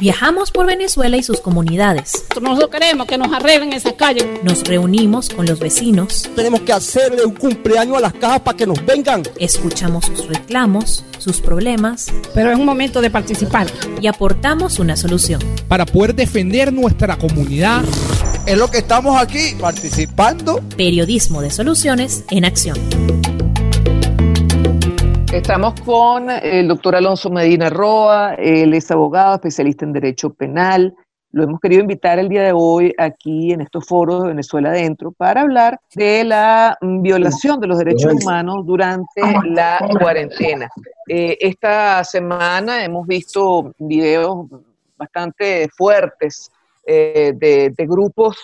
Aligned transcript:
Viajamos 0.00 0.50
por 0.50 0.66
Venezuela 0.66 1.16
y 1.16 1.22
sus 1.22 1.40
comunidades. 1.40 2.24
Nosotros 2.40 2.70
queremos 2.70 3.06
que 3.06 3.16
nos 3.16 3.32
arreglen 3.32 3.72
esa 3.72 3.92
calle. 3.96 4.40
Nos 4.42 4.64
reunimos 4.64 5.30
con 5.30 5.46
los 5.46 5.60
vecinos. 5.60 6.28
Tenemos 6.34 6.62
que 6.62 6.72
hacerle 6.72 7.24
un 7.24 7.34
cumpleaños 7.34 7.98
a 7.98 8.00
las 8.00 8.12
cajas 8.14 8.40
para 8.40 8.56
que 8.56 8.66
nos 8.66 8.84
vengan. 8.84 9.22
Escuchamos 9.38 10.06
sus 10.06 10.26
reclamos, 10.26 11.04
sus 11.18 11.40
problemas. 11.40 12.12
Pero 12.34 12.50
es 12.50 12.58
un 12.58 12.66
momento 12.66 13.00
de 13.00 13.10
participar. 13.10 13.68
Y 14.00 14.08
aportamos 14.08 14.80
una 14.80 14.96
solución. 14.96 15.40
Para 15.68 15.86
poder 15.86 16.14
defender 16.14 16.72
nuestra 16.72 17.16
comunidad. 17.16 17.84
Es 18.46 18.58
lo 18.58 18.70
que 18.70 18.78
estamos 18.78 19.16
aquí 19.16 19.54
participando. 19.60 20.60
Periodismo 20.76 21.40
de 21.40 21.50
soluciones 21.50 22.24
en 22.30 22.44
acción. 22.44 23.43
Estamos 25.34 25.74
con 25.80 26.30
el 26.30 26.68
doctor 26.68 26.94
Alonso 26.94 27.28
Medina 27.28 27.68
Roa, 27.68 28.34
él 28.34 28.72
es 28.72 28.88
abogado, 28.92 29.34
especialista 29.34 29.84
en 29.84 29.92
Derecho 29.92 30.32
Penal. 30.32 30.94
Lo 31.32 31.42
hemos 31.42 31.58
querido 31.58 31.82
invitar 31.82 32.20
el 32.20 32.28
día 32.28 32.44
de 32.44 32.52
hoy 32.54 32.94
aquí 32.98 33.50
en 33.50 33.60
estos 33.60 33.84
foros 33.84 34.22
de 34.22 34.28
Venezuela 34.28 34.68
Adentro 34.68 35.10
para 35.10 35.40
hablar 35.40 35.80
de 35.96 36.22
la 36.22 36.78
violación 36.80 37.58
de 37.60 37.66
los 37.66 37.78
derechos 37.78 38.14
humanos 38.14 38.64
durante 38.64 39.20
la 39.46 39.84
cuarentena. 39.98 40.68
Eh, 41.08 41.36
esta 41.40 42.04
semana 42.04 42.84
hemos 42.84 43.04
visto 43.04 43.72
videos 43.78 44.46
bastante 44.96 45.68
fuertes 45.76 46.48
eh, 46.86 47.32
de, 47.34 47.86
grupos 47.86 48.38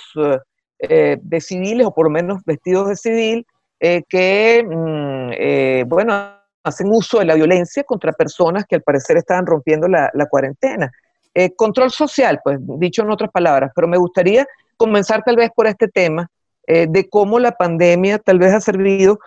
eh, 0.80 1.18
de 1.22 1.40
civiles, 1.40 1.86
o 1.86 1.94
por 1.94 2.06
lo 2.06 2.10
menos 2.10 2.42
vestidos 2.44 2.88
de 2.88 2.96
civil, 2.96 3.46
que, 3.78 4.66
mm, 4.66 5.88
bueno, 5.88 6.39
hacen 6.62 6.88
uso 6.90 7.18
de 7.18 7.24
la 7.24 7.34
violencia 7.34 7.84
contra 7.84 8.12
personas 8.12 8.64
que 8.68 8.76
al 8.76 8.82
parecer 8.82 9.16
estaban 9.16 9.46
rompiendo 9.46 9.88
la, 9.88 10.10
cuarentena. 10.30 10.90
Eh, 11.34 11.54
control 11.54 11.90
social, 11.90 12.40
pues 12.42 12.58
dicho 12.78 13.02
en 13.02 13.10
otras 13.10 13.30
palabras, 13.30 13.70
pero 13.74 13.86
me 13.86 13.96
gustaría 13.96 14.46
comenzar 14.76 15.22
tal 15.24 15.36
vez 15.36 15.50
por 15.54 15.66
este 15.66 15.88
tema 15.88 16.28
eh, 16.66 16.86
de 16.88 17.08
cómo 17.08 17.38
la 17.38 17.52
pandemia 17.52 18.18
tal 18.18 18.38
vez 18.38 18.52
ha 18.52 18.60
servido 18.60 19.18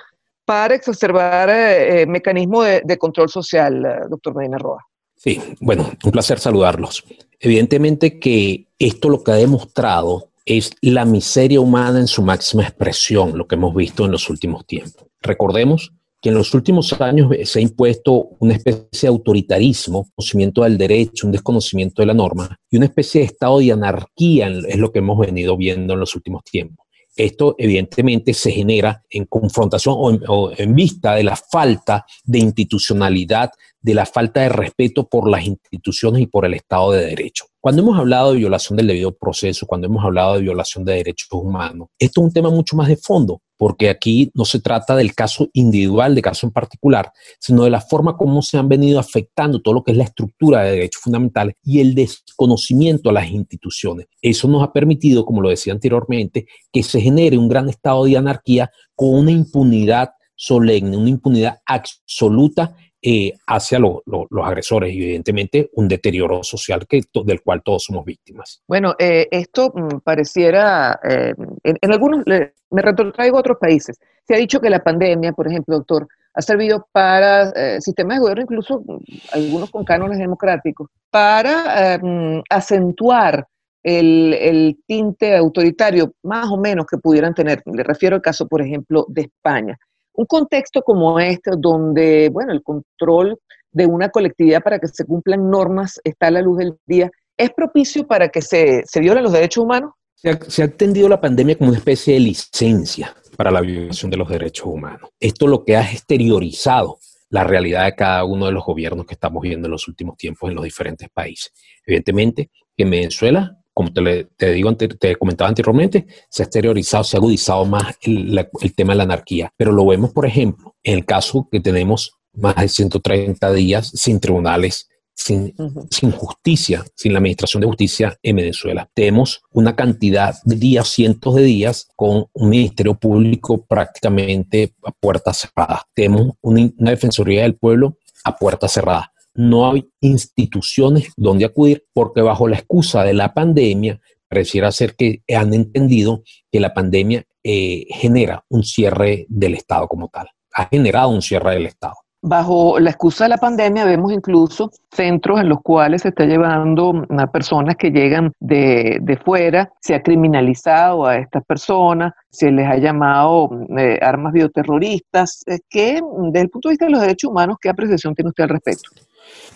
para 0.45 0.75
exacerbar 0.75 1.49
eh, 1.49 2.05
mecanismos 2.05 2.65
de, 2.83 2.97
control 2.97 3.29
social, 3.29 4.07
doctor 4.09 4.35
Medina 4.35 4.57
Roa. 4.57 4.85
Sí, 5.15 5.41
bueno, 5.61 5.89
un 6.03 6.11
placer 6.11 6.39
saludarlos. 6.39 7.05
Evidentemente 7.39 8.19
que 8.19 8.67
esto 8.77 9.07
lo 9.07 9.23
que 9.23 9.31
ha 9.31 9.35
demostrado 9.35 10.27
es 10.45 10.71
la 10.81 11.05
miseria 11.05 11.61
humana 11.61 11.99
en 11.99 12.07
su 12.07 12.21
máxima 12.21 12.63
expresión, 12.63 13.37
lo 13.37 13.47
que 13.47 13.55
hemos 13.55 13.73
visto 13.73 14.03
en 14.03 14.11
los 14.11 14.29
últimos 14.29 14.65
tiempos. 14.65 15.05
Recordemos 15.21 15.93
que 16.23 16.29
en 16.29 16.35
los 16.35 16.53
últimos 16.53 16.93
años 17.01 17.29
se 17.43 17.59
ha 17.59 17.61
impuesto 17.61 18.29
una 18.39 18.53
especie 18.53 19.01
de 19.01 19.07
autoritarismo, 19.09 20.07
conocimiento 20.15 20.63
del 20.63 20.77
derecho, 20.77 21.27
un 21.27 21.33
desconocimiento 21.33 22.01
de 22.01 22.05
la 22.05 22.13
norma 22.13 22.57
y 22.71 22.77
una 22.77 22.85
especie 22.85 23.19
de 23.19 23.27
estado 23.27 23.59
de 23.59 23.73
anarquía 23.73 24.47
es 24.47 24.77
lo 24.77 24.89
que 24.89 24.99
hemos 24.99 25.19
venido 25.19 25.57
viendo 25.57 25.93
en 25.93 25.99
los 25.99 26.15
últimos 26.15 26.45
tiempos. 26.45 26.87
Esto 27.13 27.55
evidentemente 27.57 28.33
se 28.33 28.51
genera 28.51 29.03
en 29.09 29.25
confrontación 29.25 30.21
o 30.27 30.51
en, 30.57 30.73
vista 30.73 31.13
de 31.13 31.23
la 31.23 31.35
falta 31.35 32.05
de 32.23 32.39
institucionalidad, 32.39 33.51
de 33.81 33.93
la 33.93 34.05
falta 34.05 34.41
de 34.41 34.49
respeto 34.49 35.07
por 35.07 35.29
las 35.29 35.45
instituciones 35.45 36.21
y 36.21 36.27
por 36.27 36.45
el 36.45 36.53
Estado 36.53 36.93
de 36.93 37.05
Derecho. 37.05 37.45
Cuando 37.59 37.81
hemos 37.81 37.99
hablado 37.99 38.31
de 38.31 38.39
violación 38.39 38.77
del 38.77 38.87
debido 38.87 39.13
proceso, 39.13 39.67
cuando 39.67 39.87
hemos 39.87 40.03
hablado 40.03 40.35
de 40.35 40.41
violación 40.41 40.85
de 40.85 40.95
derechos 40.95 41.27
humanos, 41.33 41.89
esto 41.99 42.21
es 42.21 42.27
un 42.27 42.33
tema 42.33 42.49
mucho 42.49 42.77
más 42.77 42.87
de 42.87 42.97
fondo, 42.97 43.41
porque 43.63 43.89
aquí 43.89 44.29
no 44.33 44.43
se 44.43 44.59
trata 44.59 44.93
del 44.93 45.15
caso 45.15 45.47
individual, 45.53 46.15
de 46.15 46.21
caso 46.21 46.45
en 46.45 46.51
particular, 46.51 47.13
sino 47.39 47.63
de 47.63 47.69
la 47.69 47.79
forma 47.79 48.17
como 48.17 48.41
se 48.41 48.57
han 48.57 48.67
venido 48.67 48.99
afectando 48.99 49.61
todo 49.61 49.75
lo 49.75 49.83
que 49.85 49.93
es 49.93 49.97
la 49.97 50.03
estructura 50.03 50.63
de 50.63 50.71
derechos 50.71 51.01
fundamentales 51.01 51.55
y 51.63 51.79
el 51.79 51.95
desconocimiento 51.95 53.09
a 53.09 53.13
las 53.13 53.29
instituciones. 53.31 54.07
Eso 54.21 54.49
nos 54.49 54.63
ha 54.63 54.73
permitido, 54.73 55.23
como 55.23 55.41
lo 55.41 55.47
decía 55.47 55.71
anteriormente, 55.71 56.45
que 56.73 56.83
se 56.83 56.99
genere 56.99 57.37
un 57.37 57.47
gran 57.47 57.69
estado 57.69 58.03
de 58.03 58.17
anarquía 58.17 58.69
con 58.95 59.15
una 59.15 59.31
impunidad 59.31 60.09
solemne, 60.35 60.97
una 60.97 61.11
impunidad 61.11 61.59
absoluta 61.65 62.75
eh, 63.05 63.33
hacia 63.47 63.79
los 63.79 64.01
agresores 64.45 64.93
y 64.93 65.03
evidentemente 65.03 65.69
un 65.73 65.89
deterioro 65.89 66.41
social 66.41 66.87
que, 66.87 67.01
del 67.25 67.41
cual 67.41 67.61
todos 67.61 67.83
somos 67.83 68.05
víctimas. 68.05 68.63
Bueno, 68.65 68.95
eh, 68.97 69.27
esto 69.29 69.73
mm, 69.75 69.99
pareciera, 70.05 70.97
eh, 71.03 71.33
en, 71.63 71.91
algunos, 71.91 72.23
me 72.25 72.81
retrotraigo 72.81 73.35
a 73.35 73.41
otros 73.41 73.57
países, 73.59 73.99
se 74.25 74.33
ha 74.33 74.37
dicho 74.37 74.61
que 74.61 74.69
la 74.69 74.81
pandemia, 74.81 75.33
por 75.33 75.47
ejemplo, 75.47 75.75
doctor, 75.75 76.07
ha 76.33 76.41
servido 76.41 76.87
para 76.93 77.51
sistemas 77.81 78.15
de 78.15 78.21
gobierno, 78.21 78.43
incluso 78.43 78.79
mm, 78.79 78.97
algunos 79.33 79.69
con 79.69 79.83
cánones 79.83 80.17
democráticos, 80.17 80.87
para 81.09 81.99
mm, 82.01 82.43
acentuar 82.49 83.45
el, 83.83 84.33
el, 84.33 84.79
tinte 84.87 85.35
autoritario 85.35 86.13
más 86.23 86.49
o 86.49 86.55
menos 86.55 86.85
que 86.85 86.97
pudieran 86.97 87.33
tener. 87.33 87.61
Le 87.65 87.83
refiero 87.83 88.15
al 88.15 88.21
caso, 88.21 88.47
por 88.47 88.61
ejemplo, 88.61 89.05
de 89.09 89.23
España. 89.23 89.77
Un 90.13 90.25
contexto 90.25 90.81
como 90.81 91.19
este, 91.19 91.51
donde, 91.57 92.29
bueno, 92.29 92.53
el 92.53 92.61
control 92.61 93.39
de 93.71 93.85
una 93.85 94.09
colectividad 94.09 94.61
para 94.61 94.79
que 94.79 94.87
se 94.87 95.05
cumplan 95.05 95.49
normas 95.49 95.99
está 96.03 96.27
a 96.27 96.31
la 96.31 96.41
luz 96.41 96.59
del 96.59 96.77
día, 96.85 97.09
¿es 97.37 97.51
propicio 97.51 98.05
para 98.05 98.29
que 98.29 98.41
se, 98.41 98.83
se 98.85 98.99
violen 98.99 99.23
los 99.23 99.33
derechos 99.33 99.63
humanos? 99.63 99.91
Se 100.15 100.29
ha, 100.29 100.39
se 100.39 101.09
la 101.09 101.19
pandemia 101.19 101.57
como 101.57 101.71
una 101.71 101.79
especie 101.79 102.13
de 102.13 102.19
licencia 102.19 103.13
para 103.35 103.51
la 103.51 103.61
violación 103.61 104.11
de 104.11 104.17
los 104.17 104.29
derechos 104.29 104.67
humanos. 104.67 105.09
Esto 105.19 105.47
lo 105.47 105.65
que 105.65 105.75
ha 105.75 105.91
exteriorizado 105.91 106.99
la 107.29 107.43
realidad 107.43 107.85
de 107.85 107.95
cada 107.95 108.23
uno 108.25 108.45
de 108.45 108.51
los 108.51 108.63
gobiernos 108.63 109.07
que 109.07 109.15
estamos 109.15 109.41
viendo 109.41 109.67
en 109.67 109.71
los 109.71 109.87
últimos 109.87 110.15
tiempos 110.17 110.49
en 110.49 110.55
los 110.55 110.63
diferentes 110.63 111.09
países. 111.09 111.51
Evidentemente, 111.85 112.51
en 112.77 112.91
Venezuela 112.91 113.57
como 113.73 113.91
te, 113.91 114.25
te 114.37 114.51
digo, 114.51 114.75
te 114.75 115.15
comentaba 115.15 115.49
anteriormente, 115.49 116.05
se 116.29 116.43
ha 116.43 116.45
exteriorizado, 116.45 117.03
se 117.03 117.17
ha 117.17 117.19
agudizado 117.19 117.65
más 117.65 117.95
el, 118.01 118.47
tema 118.75 118.93
de 118.93 118.97
la 118.97 119.03
anarquía. 119.03 119.51
Pero 119.57 119.71
lo 119.71 119.85
vemos, 119.85 120.11
por 120.11 120.25
ejemplo, 120.25 120.75
en 120.83 120.99
el 120.99 121.05
caso 121.05 121.47
que 121.51 121.59
tenemos 121.59 122.17
más 122.33 122.55
de 122.55 122.67
130 122.67 123.53
días 123.53 123.91
sin 123.93 124.19
tribunales, 124.19 124.89
sin, 125.15 125.53
sin, 125.91 126.11
justicia, 126.11 126.83
sin 126.95 127.13
la 127.13 127.19
administración 127.19 127.61
de 127.61 127.67
justicia 127.67 128.17
en 128.23 128.35
Venezuela. 128.37 128.89
Tenemos 128.93 129.41
una 129.51 129.75
cantidad 129.75 130.35
de 130.43 130.55
días, 130.55 130.87
cientos 130.87 131.35
de 131.35 131.43
días, 131.43 131.87
con 131.95 132.25
un 132.33 132.49
ministerio 132.49 132.95
público 132.95 133.65
prácticamente 133.65 134.73
a 134.83 134.91
puertas 134.91 135.37
cerradas. 135.37 135.81
Tenemos 135.93 136.31
una, 136.41 136.69
una 136.77 136.91
defensoría 136.91 137.43
del 137.43 137.55
pueblo 137.55 137.97
a 138.23 138.37
puertas 138.37 138.71
cerradas 138.71 139.12
no 139.35 139.71
hay 139.71 139.89
instituciones 140.01 141.11
donde 141.17 141.45
acudir 141.45 141.85
porque 141.93 142.21
bajo 142.21 142.47
la 142.47 142.57
excusa 142.57 143.03
de 143.03 143.13
la 143.13 143.33
pandemia 143.33 143.99
pareciera 144.27 144.71
ser 144.71 144.95
que 144.95 145.21
han 145.35 145.53
entendido 145.53 146.23
que 146.51 146.59
la 146.59 146.73
pandemia 146.73 147.23
eh, 147.43 147.85
genera 147.89 148.43
un 148.49 148.63
cierre 148.63 149.25
del 149.29 149.53
Estado 149.53 149.87
como 149.87 150.07
tal, 150.07 150.27
ha 150.53 150.65
generado 150.65 151.09
un 151.09 151.21
cierre 151.21 151.53
del 151.53 151.67
Estado. 151.67 151.95
Bajo 152.25 152.79
la 152.79 152.89
excusa 152.89 153.25
de 153.25 153.31
la 153.31 153.37
pandemia 153.37 153.83
vemos 153.83 154.13
incluso 154.13 154.71
centros 154.89 155.41
en 155.41 155.49
los 155.49 155.59
cuales 155.61 156.03
se 156.03 156.07
está 156.07 156.23
llevando 156.23 157.05
a 157.09 157.27
personas 157.27 157.75
que 157.75 157.91
llegan 157.91 158.31
de, 158.39 158.99
de 159.01 159.17
fuera, 159.17 159.73
se 159.81 159.93
ha 159.93 160.01
criminalizado 160.01 161.05
a 161.05 161.17
estas 161.17 161.43
personas, 161.43 162.13
se 162.31 162.49
les 162.49 162.65
ha 162.65 162.77
llamado 162.77 163.49
eh, 163.77 163.99
armas 164.01 164.31
bioterroristas. 164.31 165.43
Eh, 165.47 165.59
¿Qué, 165.69 165.99
desde 166.29 166.41
el 166.41 166.49
punto 166.49 166.69
de 166.69 166.73
vista 166.73 166.85
de 166.85 166.91
los 166.91 167.01
derechos 167.01 167.29
humanos, 167.29 167.57
qué 167.61 167.67
apreciación 167.67 168.15
tiene 168.15 168.29
usted 168.29 168.45
al 168.45 168.49
respecto? 168.51 168.89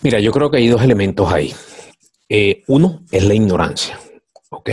Mira, 0.02 0.20
yo 0.20 0.32
creo 0.32 0.50
que 0.50 0.58
hay 0.58 0.68
dos 0.68 0.82
elementos 0.82 1.32
ahí. 1.32 1.52
Eh, 2.28 2.62
uno 2.66 3.02
es 3.10 3.24
la 3.24 3.34
ignorancia, 3.34 3.98
¿ok? 4.50 4.70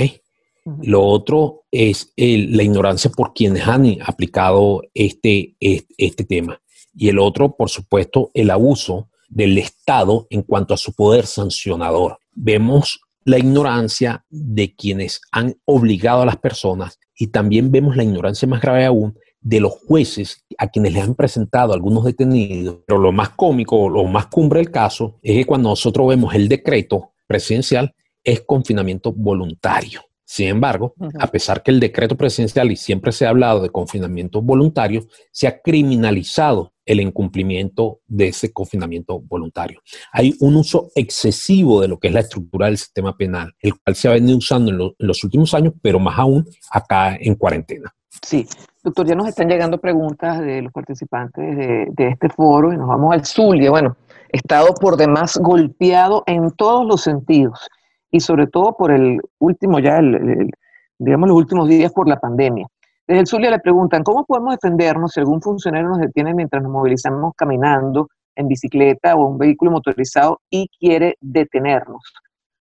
Lo 0.81 1.05
otro 1.05 1.66
es 1.71 2.11
la 2.17 2.63
ignorancia 2.63 3.11
por 3.11 3.33
quienes 3.33 3.67
han 3.67 4.01
aplicado 4.03 4.81
este, 4.95 5.55
este, 5.59 6.23
tema. 6.23 6.59
Y 6.95 7.09
el 7.09 7.19
otro, 7.19 7.55
por 7.55 7.69
supuesto, 7.69 8.31
el 8.33 8.49
abuso 8.49 9.09
del 9.29 9.57
Estado 9.59 10.25
en 10.31 10.41
cuanto 10.41 10.73
a 10.73 10.77
su 10.77 10.93
poder 10.93 11.27
sancionador. 11.27 12.17
Vemos 12.31 12.99
la 13.25 13.37
ignorancia 13.37 14.25
de 14.29 14.75
quienes 14.75 15.22
han 15.31 15.55
obligado 15.66 16.23
a 16.23 16.25
las 16.25 16.37
personas 16.37 16.99
y 17.16 17.28
también 17.28 17.72
vemos 17.72 17.96
la 17.96 18.03
ignorancia 18.03 18.47
más 18.47 18.61
grave 18.61 18.85
aún 18.85 19.17
de 19.45 19.59
los 19.59 19.73
jueces 19.73 20.43
a 20.57 20.69
quienes 20.69 20.93
les 20.93 21.03
han 21.03 21.13
presentado 21.13 21.71
algunos 21.71 22.03
detenidos, 22.03 22.79
pero 22.87 22.99
lo 22.99 23.11
más 23.11 23.29
cómico, 23.29 23.87
lo 23.89 24.03
más 24.05 24.25
cumbre 24.25 24.59
del 24.59 24.71
caso, 24.71 25.19
es 25.21 25.35
que 25.35 25.45
cuando 25.45 25.69
nosotros 25.69 26.07
vemos 26.07 26.33
el 26.33 26.49
decreto 26.49 27.11
presidencial, 27.27 27.93
es 28.23 28.41
confinamiento 28.41 29.13
voluntario. 29.13 30.01
Sin 30.25 30.47
embargo, 30.47 30.95
a 31.19 31.27
pesar 31.27 31.61
que 31.61 31.69
el 31.69 31.79
decreto 31.79 32.17
presidencial 32.17 32.71
y 32.71 32.75
siempre 32.75 33.11
se 33.11 33.27
ha 33.27 33.29
hablado 33.29 33.61
de 33.61 33.69
confinamiento 33.69 34.41
voluntario, 34.41 35.05
se 35.31 35.45
ha 35.45 35.61
criminalizado 35.61 36.73
el 36.85 37.02
incumplimiento 37.02 37.99
de 38.08 38.28
ese 38.28 38.53
confinamiento 38.53 39.20
voluntario. 39.20 39.82
Hay 40.11 40.35
un 40.40 40.55
uso 40.55 40.90
excesivo 40.96 41.82
de 41.82 41.87
lo 41.87 41.97
que 41.97 42.08
es 42.09 42.14
la 42.14 42.20
estructura 42.22 42.67
del 42.67 42.78
sistema 42.78 43.16
penal, 43.17 43.53
el 43.59 43.73
cual 43.79 43.96
se 43.96 44.08
ha 44.08 44.11
venido 44.11 44.37
usando 44.37 44.72
en, 44.72 44.93
los 44.97 45.23
últimos 45.23 45.53
años, 45.53 45.73
pero 45.82 45.99
más 45.99 46.17
aún 46.20 46.46
acá 46.72 47.16
en 47.16 47.35
cuarentena. 47.35 47.93
Sí, 48.22 48.47
doctor, 48.84 49.08
ya 49.08 49.16
nos 49.16 49.28
están 49.28 49.49
llegando 49.49 49.79
preguntas 49.79 50.40
de 50.40 50.61
los 50.61 50.72
participantes 50.72 51.58
de, 51.58 52.08
este 52.08 52.29
foro 52.29 52.72
y 52.72 52.78
nos 52.78 52.88
vamos 52.88 53.14
al 53.14 53.26
Zulia. 53.26 53.70
Bueno, 53.70 53.97
estado 54.29 54.73
por 54.76 54.96
demás 54.97 55.38
golpeado 55.38 56.23
en 56.28 56.52
todos 56.52 56.85
los 56.85 57.02
sentidos. 57.02 57.67
y 58.11 58.22
sobre 58.22 58.47
todo 58.47 58.78
por 58.78 58.91
el 58.91 59.20
último, 59.40 59.79
ya, 59.79 59.97
el, 59.97 60.49
digamos, 60.97 61.28
los 61.28 61.38
últimos 61.38 61.67
días 61.67 61.91
por 61.91 62.08
la 62.08 62.20
pandemia. 62.20 62.66
Desde 63.07 63.22
el 63.22 63.28
Zulia 63.28 63.52
le 63.52 63.59
preguntan, 63.59 64.03
¿cómo 64.03 64.25
podemos 64.25 64.55
defendernos 64.55 65.11
si 65.11 65.19
algún 65.19 65.41
funcionario 65.41 65.90
nos 65.90 65.99
detiene 65.99 66.34
mientras 66.34 66.63
nos 66.63 66.72
movilizamos 66.72 67.34
caminando, 67.35 68.07
en 68.35 68.47
bicicleta 68.47 69.16
o 69.16 69.28
un 69.28 69.37
vehículo 69.37 69.72
motorizado 69.72 70.41
y 70.49 70.67
quiere 70.79 71.16
detenernos? 71.22 72.02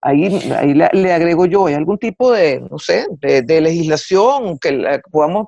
Ahí, 0.02 0.26
ahí 0.58 0.74
le, 0.74 1.14
agrego 1.14 1.46
yo, 1.46 1.68
¿hay 1.68 1.76
algún 1.76 2.00
tipo 2.00 2.32
de, 2.32 2.60
no 2.60 2.80
sé, 2.80 3.06
de, 3.20 3.44
de 3.44 3.62
legislación 3.62 4.58
que 4.58 5.00
podamos 5.12 5.48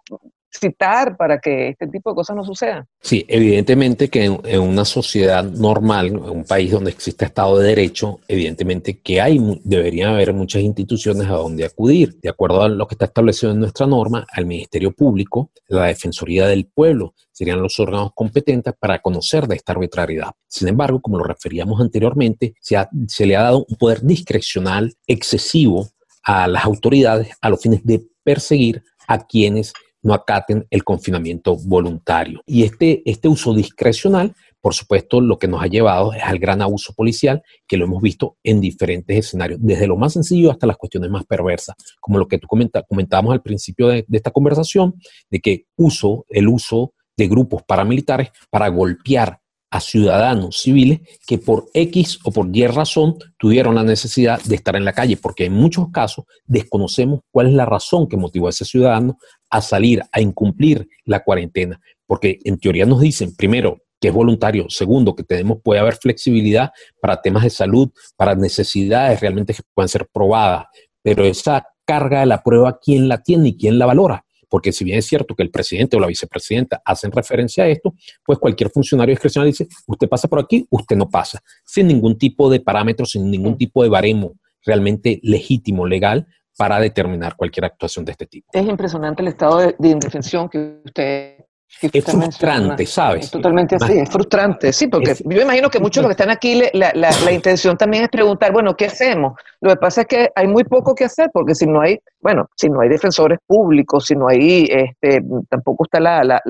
citar 0.60 1.18
para 1.18 1.40
que 1.40 1.70
este 1.70 1.88
tipo 1.88 2.12
de 2.12 2.16
cosas 2.16 2.36
no 2.36 2.44
sucedan. 2.44 2.86
Sí, 3.02 3.26
evidentemente 3.28 4.10
que 4.10 4.26
en, 4.26 4.60
una 4.60 4.86
sociedad 4.86 5.44
normal, 5.44 6.08
en 6.08 6.18
un 6.18 6.44
país 6.46 6.72
donde 6.72 6.92
existe 6.92 7.26
Estado 7.26 7.58
de 7.60 7.68
Derecho, 7.70 8.20
evidentemente 8.28 9.00
que 9.00 9.20
hay, 9.22 9.40
deberían 9.64 10.12
haber 10.12 10.34
muchas 10.34 10.62
instituciones 10.62 11.28
a 11.28 11.34
donde 11.34 11.66
acudir. 11.66 12.20
De 12.22 12.30
acuerdo 12.30 12.62
a 12.62 12.70
lo 12.70 12.88
que 12.88 12.96
está 12.96 13.06
establecido 13.06 13.52
en 13.52 13.60
nuestra 13.60 13.88
norma, 13.88 14.26
al 14.32 14.46
Ministerio 14.46 14.92
Público, 14.92 15.52
la 15.68 15.86
Defensoría 15.86 16.48
del 16.48 16.66
Pueblo, 16.66 17.14
serían 17.32 17.62
los 17.62 17.80
órganos 17.80 18.12
competentes 18.14 18.74
para 18.80 19.00
conocer 19.00 19.48
de 19.48 19.56
esta 19.56 19.74
arbitrariedad. 19.74 20.32
Sin 20.48 20.68
embargo, 20.68 21.02
como 21.02 21.18
lo 21.18 21.24
referíamos 21.24 21.82
anteriormente, 21.82 22.54
se, 22.62 22.78
se 23.08 23.26
le 23.26 23.36
ha 23.36 23.44
dado 23.44 23.66
un 23.68 23.76
poder 23.76 24.02
discrecional 24.02 24.94
excesivo 25.08 25.90
a 26.24 26.48
las 26.48 26.64
autoridades 26.64 27.30
a 27.42 27.50
los 27.50 27.62
fines 27.62 27.84
de 27.84 28.02
perseguir 28.24 28.84
a 29.08 29.26
quienes 29.26 29.74
no 30.04 30.14
acaten 30.14 30.68
el 30.70 30.84
confinamiento 30.84 31.56
voluntario. 31.56 32.42
Y 32.46 32.64
este, 32.64 33.02
este 33.10 33.28
uso 33.28 33.54
discrecional, 33.54 34.36
por 34.62 34.74
supuesto, 34.74 35.20
lo 35.20 35.40
que 35.40 35.48
nos 35.48 35.64
ha 35.64 35.68
llevado 35.68 36.14
es 36.14 36.22
al 36.24 36.40
gran 36.40 36.62
abuso 36.62 36.94
policial, 36.94 37.42
que 37.68 37.78
lo 37.78 37.86
hemos 37.86 38.02
visto 38.02 38.38
en 38.44 38.62
diferentes 38.62 39.18
escenarios, 39.18 39.60
desde 39.62 39.88
lo 39.88 39.98
más 39.98 40.14
sencillo 40.14 40.52
hasta 40.52 40.68
las 40.68 40.78
cuestiones 40.78 41.10
más 41.10 41.26
perversas, 41.26 41.76
como 42.00 42.20
lo 42.20 42.28
que 42.28 42.38
tú 42.38 42.48
comenta, 42.48 42.84
comentábamos 42.84 43.34
al 43.34 43.42
principio 43.42 43.88
de, 43.88 44.06
de 44.08 44.18
esta 44.18 44.32
conversación, 44.32 44.96
de 45.30 45.40
que 45.40 45.66
uso, 45.76 46.26
el 46.30 46.48
uso 46.48 46.94
de 47.18 47.28
grupos 47.28 47.64
paramilitares 47.64 48.30
para 48.50 48.68
golpear 48.70 49.40
a 49.74 49.80
ciudadanos 49.80 50.62
civiles 50.62 51.02
que 51.26 51.40
por 51.40 51.66
X 51.74 52.20
o 52.24 52.32
por 52.32 52.48
Y 52.56 52.68
razón 52.68 53.18
tuvieron 53.40 53.74
la 53.74 53.82
necesidad 53.82 54.40
de 54.44 54.54
estar 54.54 54.76
en 54.76 54.86
la 54.86 54.94
calle, 54.94 55.18
porque 55.18 55.46
en 55.46 55.54
muchos 55.54 55.90
casos 55.90 56.26
desconocemos 56.46 57.22
cuál 57.32 57.48
es 57.48 57.54
la 57.54 57.66
razón 57.66 58.08
que 58.08 58.16
motivó 58.16 58.46
a 58.46 58.52
ese 58.52 58.66
ciudadano 58.66 59.18
a 59.50 59.62
salir, 59.62 60.04
a 60.12 60.22
incumplir 60.22 60.88
la 61.06 61.24
cuarentena, 61.24 61.82
porque 62.06 62.38
en 62.44 62.60
teoría 62.60 62.86
nos 62.86 63.02
dicen, 63.02 63.36
primero, 63.36 63.80
que 64.00 64.10
es 64.10 64.14
voluntario, 64.14 64.68
segundo, 64.70 65.16
que 65.16 65.24
tenemos, 65.24 65.58
puede 65.64 65.80
haber 65.80 65.96
flexibilidad 65.96 66.70
para 67.02 67.20
temas 67.20 67.42
de 67.42 67.50
salud, 67.50 67.90
para 68.16 68.36
necesidades 68.36 69.22
realmente 69.22 69.56
que 69.56 69.64
puedan 69.74 69.90
ser 69.90 70.08
probadas, 70.14 70.66
pero 71.02 71.26
esa 71.26 71.66
carga 71.84 72.20
de 72.20 72.28
la 72.28 72.44
prueba, 72.44 72.78
¿quién 72.80 73.08
la 73.08 73.24
tiene 73.24 73.50
y 73.50 73.58
quién 73.58 73.80
la 73.80 73.88
valora? 73.88 74.24
Porque 74.54 74.72
si 74.72 74.86
bien 74.86 75.00
es 75.00 75.08
cierto 75.08 75.34
que 75.34 75.42
el 75.42 75.50
presidente 75.50 75.98
o 75.98 76.00
la 76.00 76.06
vicepresidenta 76.06 76.80
hacen 76.86 77.12
referencia 77.12 77.64
a 77.64 77.68
esto, 77.70 77.96
pues 78.24 78.38
cualquier 78.38 78.70
funcionario 78.70 79.12
discrecional 79.12 79.48
dice, 79.48 79.68
usted 79.88 80.08
pasa 80.08 80.28
por 80.28 80.40
aquí, 80.40 80.68
usted 80.70 80.96
no 80.96 81.10
pasa, 81.10 81.42
sin 81.66 81.88
ningún 81.88 82.20
tipo 82.20 82.52
de 82.52 82.60
parámetros, 82.60 83.10
sin 83.10 83.32
ningún 83.32 83.58
tipo 83.58 83.82
de 83.82 83.90
baremo 83.90 84.36
realmente 84.64 85.20
legítimo, 85.24 85.88
legal, 85.88 86.28
para 86.56 86.80
determinar 86.80 87.36
cualquier 87.36 87.66
actuación 87.66 88.06
de 88.06 88.12
este 88.12 88.28
tipo. 88.28 88.48
Es 88.54 88.64
impresionante 88.68 89.24
el 89.24 89.30
estado 89.30 89.58
de, 89.58 89.90
indefensión 89.90 90.48
que 90.48 90.82
usted 90.86 91.38
es 91.82 92.06
frustrante, 92.06 92.86
¿sabes? 92.86 93.26
Es 93.26 93.32
totalmente 93.32 93.76
así, 93.76 94.00
es 94.00 94.10
frustrante, 94.10 94.72
sí, 94.72 94.88
porque 94.88 95.16
yo 95.26 95.42
imagino 95.42 95.70
que 95.70 95.80
muchos 95.80 96.02
de 96.02 96.08
los 96.08 96.16
que 96.16 96.22
están 96.22 96.36
aquí, 96.36 96.62
la, 96.74 96.92
la, 96.94 97.32
intención 97.32 97.78
también 97.78 98.04
es 98.04 98.10
preguntar, 98.10 98.52
bueno, 98.52 98.76
¿qué 98.76 98.86
hacemos? 98.86 99.34
Lo 99.60 99.72
que 99.72 99.78
pasa 99.78 100.02
es 100.02 100.08
que 100.08 100.30
hay 100.36 100.48
muy 100.48 100.64
poco 100.64 100.96
que 100.96 101.06
hacer, 101.06 101.30
porque 101.34 101.56
si 101.56 101.66
no 101.66 101.82
hay, 101.82 102.00
bueno, 102.22 102.48
si 102.56 102.70
no 102.70 102.82
hay 102.82 102.90
defensores 102.90 103.40
públicos, 103.46 104.06
si 104.06 104.16
no 104.16 104.28
hay, 104.28 104.68
este, 104.70 105.22
tampoco 105.50 105.84
está 105.86 106.00
la, 106.00 106.24
la, 106.24 106.42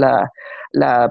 la, 0.72 1.10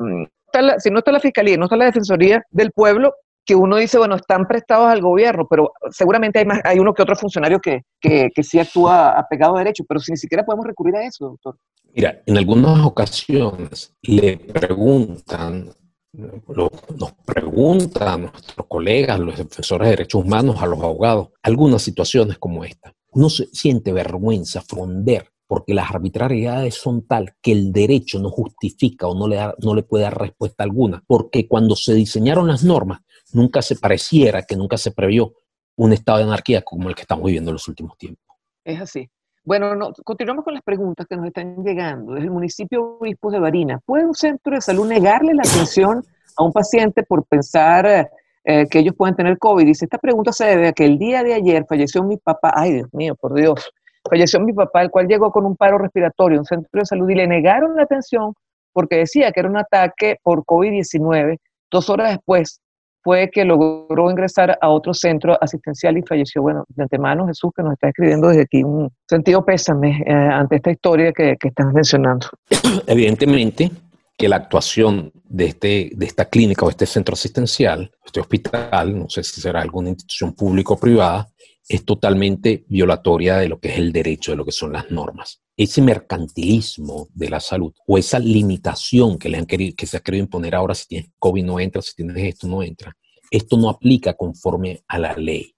si 0.79 0.91
no 0.91 0.99
está 0.99 1.12
la 1.12 1.20
Fiscalía, 1.20 1.56
no 1.56 1.65
está 1.65 1.76
la 1.76 1.87
Defensoría 1.87 2.44
del 2.50 2.70
Pueblo, 2.73 3.15
que 3.44 3.55
uno 3.56 3.76
dice, 3.76 3.99
bueno, 3.99 4.15
están 4.15 4.47
prestados 4.47 4.87
al 4.87 5.00
gobierno, 5.00 5.47
pero 5.49 5.73
seguramente 5.91 6.38
hay, 6.38 6.44
más, 6.44 6.61
hay 6.65 6.79
uno 6.79 6.94
que 6.94 7.03
otro 7.03 7.17
funcionario 7.17 7.58
que, 7.58 7.82
que, 8.00 8.29
que 8.32 8.43
sí 8.43 8.58
actúa 8.58 9.19
apegado 9.19 9.56
a 9.56 9.61
derecho, 9.61 9.85
pero 9.88 9.99
si 9.99 10.12
ni 10.12 10.17
siquiera 10.17 10.44
podemos 10.44 10.67
recurrir 10.67 10.94
a 10.97 11.05
eso, 11.05 11.26
doctor. 11.26 11.56
Mira, 11.94 12.23
en 12.25 12.39
algunas 12.39 12.87
ocasiones 12.87 13.94
le 14.03 14.39
preguntan, 14.39 15.71
nos 16.12 17.12
preguntan 17.27 18.09
a 18.09 18.17
nuestros 18.17 18.67
colegas, 18.67 19.21
los 19.21 19.37
defensores 19.37 19.87
de 19.87 19.91
derechos 19.91 20.25
humanos, 20.25 20.62
a 20.62 20.67
los 20.67 20.81
abogados, 20.81 21.29
algunas 21.43 21.83
situaciones 21.83 22.39
como 22.39 22.65
esta. 22.65 22.94
Uno 23.11 23.29
se 23.29 23.47
siente 23.53 23.93
vergüenza, 23.93 24.62
fronder, 24.62 25.29
porque 25.47 25.75
las 25.75 25.91
arbitrariedades 25.91 26.77
son 26.77 27.06
tal 27.06 27.35
que 27.43 27.53
el 27.53 27.73
derecho 27.73 28.19
no 28.19 28.31
justifica 28.31 29.06
o 29.06 29.15
no 29.15 29.29
le, 29.29 29.39
no 29.59 29.75
le 29.75 29.83
puede 29.83 30.05
dar 30.05 30.19
respuesta 30.19 30.65
alguna, 30.65 31.05
porque 31.06 31.47
cuando 31.47 31.77
se 31.77 31.93
diseñaron 31.93 32.49
las 32.49 32.65
normas, 32.65 33.00
nunca 33.35 33.61
se 33.61 33.77
pareciera 33.77 34.44
que 34.44 34.56
nunca 34.56 34.79
se 34.79 34.93
previó 34.93 35.35
un 35.77 35.93
estado 35.93 36.19
de 36.19 36.25
anarquía 36.25 36.62
como 36.62 36.89
el 36.89 36.94
que 36.94 37.03
estamos 37.03 37.27
viviendo 37.27 37.50
en 37.50 37.55
los 37.55 37.69
últimos 37.69 37.99
tiempos. 37.99 38.25
Es 38.65 38.81
así. 38.81 39.11
Bueno, 39.44 39.75
no, 39.75 39.93
continuamos 40.05 40.44
con 40.44 40.55
las 40.55 40.62
preguntas 40.62 41.05
que 41.09 41.17
nos 41.17 41.27
están 41.27 41.65
llegando. 41.65 42.12
Desde 42.15 42.27
el 42.27 42.33
municipio 42.33 42.99
Obispos 43.00 43.33
de 43.33 43.41
Barina, 43.41 43.81
¿puede 43.85 44.06
un 44.06 44.15
centro 44.15 44.55
de 44.55 44.61
salud 44.61 44.87
negarle 44.87 45.35
la 45.35 45.43
atención 45.43 46.05
a 46.37 46.44
un 46.44 46.53
paciente 46.53 47.03
por 47.03 47.25
pensar 47.25 48.09
eh, 48.44 48.67
que 48.71 48.79
ellos 48.79 48.94
pueden 48.97 49.17
tener 49.17 49.39
COVID? 49.39 49.67
Dice, 49.67 49.87
esta 49.87 49.99
pregunta 49.99 50.33
se 50.33 50.47
debe 50.47 50.69
a 50.69 50.73
que 50.73 50.85
el 50.85 50.97
día 50.97 51.25
de 51.25 51.35
ayer 51.35 51.67
falleció 51.69 52.05
mi 52.05 52.19
papá, 52.19 52.53
ay 52.55 52.73
Dios 52.73 52.94
mío, 52.94 53.17
por 53.17 53.35
Dios, 53.35 53.69
falleció 54.09 54.39
mi 54.39 54.53
papá, 54.53 54.83
el 54.83 54.91
cual 54.91 55.09
llegó 55.09 55.33
con 55.33 55.44
un 55.44 55.56
paro 55.56 55.77
respiratorio 55.77 56.39
a 56.39 56.43
un 56.43 56.47
centro 56.47 56.81
de 56.81 56.87
salud 56.87 57.11
y 57.11 57.17
le 57.17 57.27
negaron 57.27 57.75
la 57.75 57.83
atención 57.83 58.35
porque 58.73 58.97
decía 58.97 59.33
que 59.33 59.41
era 59.41 59.49
un 59.49 59.56
ataque 59.56 60.19
por 60.23 60.44
COVID-19. 60.44 61.39
Dos 61.69 61.91
horas 61.91 62.11
después 62.11 62.61
fue 63.02 63.31
que 63.31 63.44
logró 63.44 64.10
ingresar 64.10 64.58
a 64.60 64.69
otro 64.69 64.94
centro 64.94 65.37
asistencial 65.40 65.99
y 65.99 66.02
falleció. 66.02 66.43
Bueno, 66.43 66.64
de 66.69 66.82
antemano, 66.82 67.26
Jesús, 67.26 67.50
que 67.56 67.62
nos 67.62 67.72
está 67.75 67.88
escribiendo 67.88 68.28
desde 68.28 68.43
aquí 68.43 68.62
un 68.62 68.90
sentido 69.08 69.44
pésame 69.44 70.02
eh, 70.06 70.12
ante 70.12 70.56
esta 70.56 70.70
historia 70.70 71.12
que, 71.12 71.37
que 71.38 71.49
estás 71.49 71.72
mencionando. 71.72 72.28
Evidentemente 72.87 73.70
que 74.16 74.28
la 74.28 74.37
actuación 74.37 75.10
de, 75.25 75.46
este, 75.46 75.90
de 75.94 76.06
esta 76.06 76.26
clínica 76.26 76.64
o 76.64 76.70
este 76.70 76.87
centro 76.87 77.14
asistencial, 77.14 77.90
este 78.04 78.20
hospital, 78.20 78.99
no 78.99 79.08
sé 79.08 79.22
si 79.25 79.40
será 79.40 79.62
alguna 79.62 79.88
institución 79.88 80.32
pública 80.34 80.75
o 80.75 80.78
privada, 80.78 81.28
es 81.69 81.85
totalmente 81.85 82.64
violatoria 82.69 83.39
de 83.39 83.48
lo 83.48 83.60
que 83.60 83.69
es 83.69 83.79
el 83.79 83.93
derecho, 83.93 84.32
de 84.32 84.36
lo 84.36 84.44
que 84.44 84.53
son 84.53 84.72
las 84.72 84.91
normas. 84.91 85.43
Ese 85.56 85.82
mercantilismo 85.82 87.08
de 87.15 87.31
la 87.31 87.41
salud 87.41 87.72
o 87.86 87.98
esa 87.98 88.19
limitación 88.19 89.19
que, 89.19 89.29
le 89.29 89.39
han 89.39 89.46
querido, 89.46 89.75
que 89.77 89.86
se 89.86 89.96
ha 89.96 90.01
querido 90.01 90.25
imponer 90.25 90.55
ahora, 90.55 90.75
si 90.75 90.86
tienes 90.89 91.10
COVID 91.19 91.44
no 91.44 91.60
entra, 91.60 91.82
si 91.82 91.94
tienes 91.94 92.17
esto 92.17 92.46
no 92.48 92.63
entra, 92.63 92.96
esto 93.31 93.56
no 93.56 93.69
aplica 93.69 94.15
conforme 94.15 94.82
a 94.89 94.98
la 94.98 95.15
ley. 95.15 95.55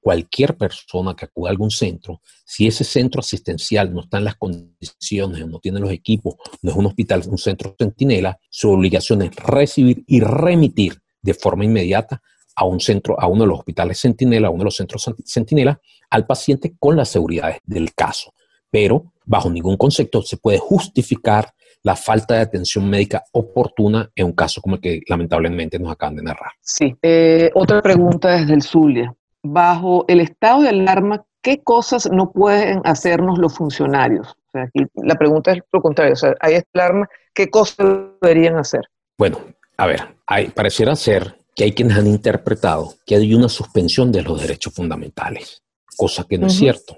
Cualquier 0.00 0.56
persona 0.56 1.14
que 1.14 1.24
acuda 1.24 1.50
a 1.50 1.52
algún 1.52 1.70
centro, 1.70 2.22
si 2.44 2.66
ese 2.66 2.84
centro 2.84 3.20
asistencial 3.20 3.92
no 3.92 4.02
está 4.02 4.18
en 4.18 4.24
las 4.24 4.36
condiciones, 4.36 5.46
no 5.46 5.58
tiene 5.58 5.80
los 5.80 5.90
equipos, 5.90 6.36
no 6.62 6.70
es 6.70 6.76
un 6.76 6.86
hospital, 6.86 7.22
un 7.28 7.38
centro 7.38 7.74
centinela, 7.76 8.38
su 8.48 8.70
obligación 8.70 9.22
es 9.22 9.34
recibir 9.36 10.04
y 10.06 10.20
remitir 10.20 11.00
de 11.20 11.34
forma 11.34 11.64
inmediata 11.64 12.22
a 12.58 12.64
un 12.64 12.80
centro, 12.80 13.18
a 13.20 13.28
uno 13.28 13.44
de 13.44 13.48
los 13.48 13.58
hospitales 13.60 14.00
Centinela, 14.00 14.48
a 14.48 14.50
uno 14.50 14.60
de 14.60 14.64
los 14.64 14.76
centros 14.76 15.08
Centinela, 15.24 15.80
al 16.10 16.26
paciente 16.26 16.74
con 16.78 16.96
las 16.96 17.08
seguridades 17.08 17.58
del 17.64 17.94
caso. 17.94 18.34
Pero 18.68 19.12
bajo 19.24 19.48
ningún 19.48 19.76
concepto 19.76 20.22
se 20.22 20.38
puede 20.38 20.58
justificar 20.58 21.54
la 21.84 21.94
falta 21.94 22.34
de 22.34 22.40
atención 22.40 22.90
médica 22.90 23.22
oportuna 23.32 24.10
en 24.16 24.26
un 24.26 24.32
caso 24.32 24.60
como 24.60 24.74
el 24.74 24.80
que 24.80 25.02
lamentablemente 25.06 25.78
nos 25.78 25.92
acaban 25.92 26.16
de 26.16 26.22
narrar. 26.24 26.50
Sí. 26.60 26.96
Eh, 27.00 27.50
otra 27.54 27.80
pregunta 27.80 28.32
desde 28.32 28.54
el 28.54 28.62
Zulia. 28.62 29.14
Bajo 29.44 30.04
el 30.08 30.18
estado 30.18 30.62
de 30.62 30.70
alarma, 30.70 31.24
¿qué 31.40 31.62
cosas 31.62 32.10
no 32.10 32.32
pueden 32.32 32.80
hacernos 32.84 33.38
los 33.38 33.56
funcionarios? 33.56 34.30
O 34.30 34.50
sea, 34.50 34.62
aquí 34.64 34.84
la 34.96 35.14
pregunta 35.14 35.52
es 35.52 35.60
lo 35.72 35.80
contrario. 35.80 36.14
O 36.14 36.16
sea, 36.16 36.34
hay 36.40 36.60
alarma, 36.74 37.08
¿qué 37.32 37.48
cosas 37.48 37.86
deberían 38.20 38.56
hacer? 38.56 38.82
Bueno, 39.16 39.38
a 39.76 39.86
ver, 39.86 40.16
hay, 40.26 40.48
pareciera 40.48 40.96
ser 40.96 41.37
que 41.58 41.64
hay 41.64 41.72
quienes 41.72 41.98
han 41.98 42.06
interpretado 42.06 42.94
que 43.04 43.16
hay 43.16 43.34
una 43.34 43.48
suspensión 43.48 44.12
de 44.12 44.22
los 44.22 44.40
derechos 44.40 44.72
fundamentales, 44.72 45.64
cosa 45.96 46.22
que 46.22 46.38
no 46.38 46.46
es 46.46 46.52
cierto. 46.52 46.96